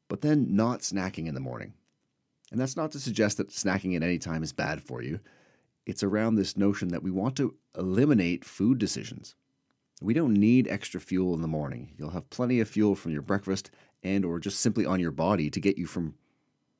but 0.07 0.21
then 0.21 0.55
not 0.55 0.81
snacking 0.81 1.25
in 1.25 1.33
the 1.33 1.39
morning. 1.39 1.73
And 2.53 2.61
that's 2.61 2.77
not 2.77 2.91
to 2.91 2.99
suggest 2.99 3.37
that 3.37 3.49
snacking 3.49 3.95
at 3.95 4.03
any 4.03 4.19
time 4.19 4.43
is 4.43 4.53
bad 4.53 4.79
for 4.83 5.01
you. 5.01 5.19
It's 5.87 6.03
around 6.03 6.35
this 6.35 6.55
notion 6.55 6.89
that 6.89 7.01
we 7.01 7.09
want 7.09 7.35
to 7.37 7.55
eliminate 7.75 8.45
food 8.45 8.77
decisions. 8.77 9.33
We 10.03 10.13
don't 10.13 10.35
need 10.35 10.67
extra 10.67 11.01
fuel 11.01 11.33
in 11.33 11.41
the 11.41 11.47
morning. 11.47 11.95
You'll 11.97 12.11
have 12.11 12.29
plenty 12.29 12.59
of 12.59 12.69
fuel 12.69 12.93
from 12.93 13.11
your 13.11 13.23
breakfast 13.23 13.71
and 14.03 14.23
or 14.23 14.39
just 14.39 14.59
simply 14.59 14.85
on 14.85 14.99
your 14.99 15.09
body 15.09 15.49
to 15.49 15.59
get 15.59 15.79
you 15.79 15.87
from 15.87 16.13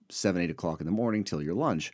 7, 0.10 0.44
8 0.44 0.52
o'clock 0.52 0.80
in 0.80 0.86
the 0.86 0.92
morning 0.92 1.24
till 1.24 1.42
your 1.42 1.56
lunch. 1.56 1.92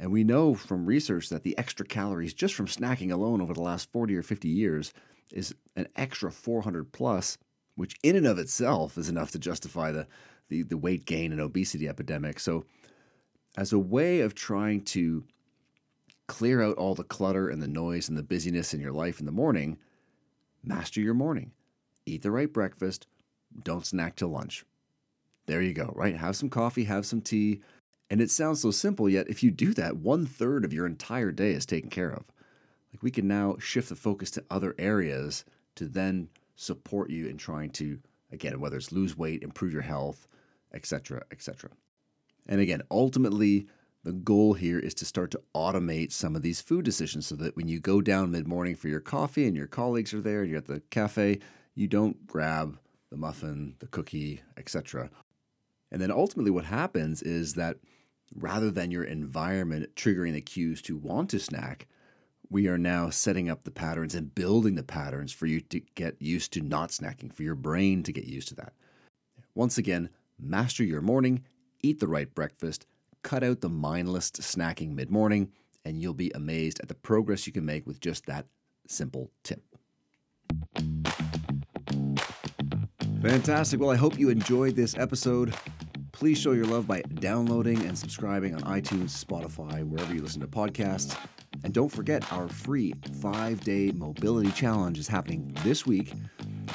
And 0.00 0.10
we 0.10 0.24
know 0.24 0.56
from 0.56 0.84
research 0.84 1.28
that 1.28 1.44
the 1.44 1.56
extra 1.56 1.86
calories 1.86 2.34
just 2.34 2.54
from 2.56 2.66
snacking 2.66 3.12
alone 3.12 3.40
over 3.40 3.54
the 3.54 3.62
last 3.62 3.92
40 3.92 4.16
or 4.16 4.24
50 4.24 4.48
years 4.48 4.92
is 5.32 5.54
an 5.76 5.86
extra 5.94 6.32
400 6.32 6.90
plus, 6.90 7.38
which 7.76 7.94
in 8.02 8.16
and 8.16 8.26
of 8.26 8.40
itself 8.40 8.98
is 8.98 9.08
enough 9.08 9.30
to 9.30 9.38
justify 9.38 9.92
the, 9.92 10.08
the, 10.48 10.62
the 10.62 10.76
weight 10.76 11.04
gain 11.04 11.32
and 11.32 11.40
obesity 11.40 11.88
epidemic. 11.88 12.40
So, 12.40 12.64
as 13.56 13.72
a 13.72 13.78
way 13.78 14.20
of 14.20 14.34
trying 14.34 14.82
to 14.82 15.24
clear 16.28 16.62
out 16.62 16.76
all 16.76 16.94
the 16.94 17.02
clutter 17.02 17.48
and 17.48 17.60
the 17.60 17.68
noise 17.68 18.08
and 18.08 18.16
the 18.16 18.22
busyness 18.22 18.74
in 18.74 18.80
your 18.80 18.92
life 18.92 19.18
in 19.18 19.26
the 19.26 19.32
morning, 19.32 19.78
master 20.62 21.00
your 21.00 21.14
morning. 21.14 21.50
Eat 22.06 22.22
the 22.22 22.30
right 22.30 22.52
breakfast. 22.52 23.06
Don't 23.64 23.86
snack 23.86 24.16
till 24.16 24.28
lunch. 24.28 24.64
There 25.46 25.62
you 25.62 25.72
go, 25.72 25.92
right? 25.96 26.16
Have 26.16 26.36
some 26.36 26.50
coffee, 26.50 26.84
have 26.84 27.06
some 27.06 27.22
tea. 27.22 27.62
And 28.10 28.20
it 28.20 28.30
sounds 28.30 28.60
so 28.60 28.70
simple, 28.70 29.08
yet 29.08 29.28
if 29.28 29.42
you 29.42 29.50
do 29.50 29.74
that, 29.74 29.96
one 29.96 30.26
third 30.26 30.64
of 30.64 30.72
your 30.72 30.86
entire 30.86 31.32
day 31.32 31.52
is 31.52 31.66
taken 31.66 31.90
care 31.90 32.10
of. 32.10 32.24
Like 32.92 33.02
we 33.02 33.10
can 33.10 33.26
now 33.26 33.56
shift 33.58 33.88
the 33.88 33.96
focus 33.96 34.30
to 34.32 34.44
other 34.50 34.74
areas 34.78 35.44
to 35.76 35.86
then 35.86 36.28
support 36.56 37.10
you 37.10 37.26
in 37.26 37.36
trying 37.36 37.70
to, 37.70 37.98
again, 38.32 38.60
whether 38.60 38.76
it's 38.76 38.92
lose 38.92 39.16
weight, 39.16 39.42
improve 39.42 39.72
your 39.72 39.82
health, 39.82 40.26
etc., 40.72 41.22
etc. 41.30 41.70
And 42.46 42.60
again, 42.60 42.82
ultimately, 42.90 43.66
the 44.04 44.12
goal 44.12 44.54
here 44.54 44.78
is 44.78 44.94
to 44.94 45.04
start 45.04 45.30
to 45.32 45.42
automate 45.54 46.12
some 46.12 46.36
of 46.36 46.42
these 46.42 46.60
food 46.60 46.84
decisions 46.84 47.26
so 47.26 47.34
that 47.36 47.56
when 47.56 47.68
you 47.68 47.80
go 47.80 48.00
down 48.00 48.30
mid 48.30 48.46
morning 48.46 48.74
for 48.74 48.88
your 48.88 49.00
coffee 49.00 49.46
and 49.46 49.56
your 49.56 49.66
colleagues 49.66 50.14
are 50.14 50.20
there 50.20 50.40
and 50.42 50.50
you're 50.50 50.58
at 50.58 50.66
the 50.66 50.80
cafe, 50.90 51.40
you 51.74 51.88
don't 51.88 52.26
grab 52.26 52.78
the 53.10 53.16
muffin, 53.16 53.74
the 53.80 53.86
cookie, 53.88 54.40
etc. 54.56 55.10
And 55.90 56.00
then 56.00 56.10
ultimately, 56.10 56.50
what 56.50 56.64
happens 56.64 57.22
is 57.22 57.54
that 57.54 57.76
rather 58.34 58.70
than 58.70 58.90
your 58.90 59.04
environment 59.04 59.94
triggering 59.96 60.34
the 60.34 60.40
cues 60.40 60.82
to 60.82 60.96
want 60.96 61.30
to 61.30 61.38
snack, 61.38 61.86
we 62.50 62.66
are 62.66 62.78
now 62.78 63.10
setting 63.10 63.50
up 63.50 63.64
the 63.64 63.70
patterns 63.70 64.14
and 64.14 64.34
building 64.34 64.74
the 64.74 64.82
patterns 64.82 65.32
for 65.32 65.46
you 65.46 65.60
to 65.60 65.80
get 65.94 66.20
used 66.20 66.52
to 66.52 66.60
not 66.60 66.90
snacking, 66.90 67.32
for 67.32 67.42
your 67.42 67.54
brain 67.54 68.02
to 68.02 68.12
get 68.12 68.24
used 68.24 68.48
to 68.48 68.54
that. 68.54 68.72
Once 69.54 69.76
again, 69.76 70.08
master 70.40 70.84
your 70.84 71.00
morning, 71.00 71.44
eat 71.82 72.00
the 72.00 72.08
right 72.08 72.32
breakfast, 72.34 72.86
cut 73.22 73.42
out 73.42 73.60
the 73.60 73.68
mindless 73.68 74.30
snacking 74.30 74.94
mid 74.94 75.10
morning, 75.10 75.50
and 75.84 76.00
you'll 76.00 76.14
be 76.14 76.30
amazed 76.34 76.80
at 76.80 76.88
the 76.88 76.94
progress 76.94 77.46
you 77.46 77.52
can 77.52 77.64
make 77.64 77.86
with 77.86 78.00
just 78.00 78.26
that 78.26 78.46
simple 78.86 79.30
tip. 79.42 79.62
Fantastic. 83.22 83.80
Well, 83.80 83.90
I 83.90 83.96
hope 83.96 84.18
you 84.18 84.28
enjoyed 84.28 84.76
this 84.76 84.96
episode. 84.96 85.52
Please 86.12 86.38
show 86.38 86.52
your 86.52 86.66
love 86.66 86.86
by 86.86 87.02
downloading 87.02 87.82
and 87.84 87.96
subscribing 87.96 88.54
on 88.54 88.62
iTunes, 88.62 89.24
Spotify, 89.24 89.84
wherever 89.84 90.14
you 90.14 90.22
listen 90.22 90.40
to 90.40 90.46
podcasts. 90.46 91.16
And 91.64 91.74
don't 91.74 91.88
forget, 91.88 92.32
our 92.32 92.48
free 92.48 92.94
five 93.20 93.60
day 93.62 93.92
mobility 93.92 94.50
challenge 94.52 94.98
is 94.98 95.08
happening 95.08 95.56
this 95.64 95.86
week. 95.86 96.12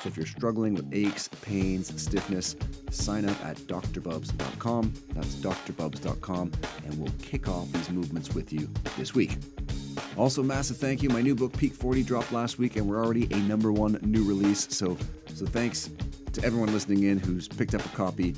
So 0.02 0.10
if 0.10 0.18
you're 0.18 0.26
struggling 0.26 0.76
with 0.76 0.94
aches, 0.94 1.28
pains, 1.42 2.02
stiffness, 2.02 2.56
sign 2.90 3.26
up 3.26 3.46
at 3.46 3.58
drbubbs.com. 3.58 4.94
That's 5.14 5.36
drbubbs.com, 5.36 6.52
and 6.86 7.00
we'll 7.00 7.14
kick 7.22 7.48
off 7.48 7.72
these 7.72 7.90
movements 7.90 8.34
with 8.34 8.52
you 8.52 8.70
this 8.98 9.14
week. 9.14 9.38
Also, 10.18 10.44
massive 10.44 10.78
thank 10.78 11.02
you. 11.02 11.10
My 11.10 11.22
new 11.22 11.36
book, 11.36 11.56
Peak 11.58 11.74
40, 11.74 12.04
dropped 12.04 12.32
last 12.32 12.60
week, 12.60 12.76
and 12.76 12.88
we're 12.88 13.04
already 13.04 13.26
a 13.32 13.38
number 13.38 13.72
one 13.72 14.00
new 14.04 14.24
release. 14.24 14.68
So, 14.76 14.98
so 15.34 15.46
thanks 15.46 15.90
to 16.34 16.44
everyone 16.44 16.72
listening 16.72 17.04
in 17.04 17.18
who's 17.18 17.48
picked 17.48 17.76
up 17.76 17.86
a 17.86 17.90
copy. 17.90 18.36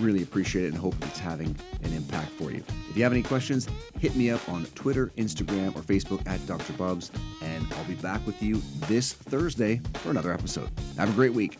Really 0.00 0.22
appreciate 0.22 0.64
it 0.64 0.68
and 0.68 0.76
hope 0.76 0.94
it's 1.02 1.18
having 1.18 1.54
an 1.82 1.92
impact 1.92 2.30
for 2.32 2.50
you. 2.50 2.62
If 2.88 2.96
you 2.96 3.02
have 3.02 3.12
any 3.12 3.22
questions, 3.22 3.68
hit 3.98 4.16
me 4.16 4.30
up 4.30 4.46
on 4.48 4.64
Twitter, 4.74 5.12
Instagram, 5.18 5.76
or 5.76 5.80
Facebook 5.80 6.26
at 6.26 6.44
Dr. 6.46 6.72
Bubbs, 6.74 7.10
and 7.42 7.51
I'll 7.76 7.84
be 7.84 7.94
back 7.94 8.24
with 8.26 8.42
you 8.42 8.60
this 8.86 9.12
Thursday 9.12 9.80
for 9.94 10.10
another 10.10 10.32
episode. 10.32 10.70
Have 10.96 11.10
a 11.10 11.12
great 11.12 11.32
week. 11.32 11.58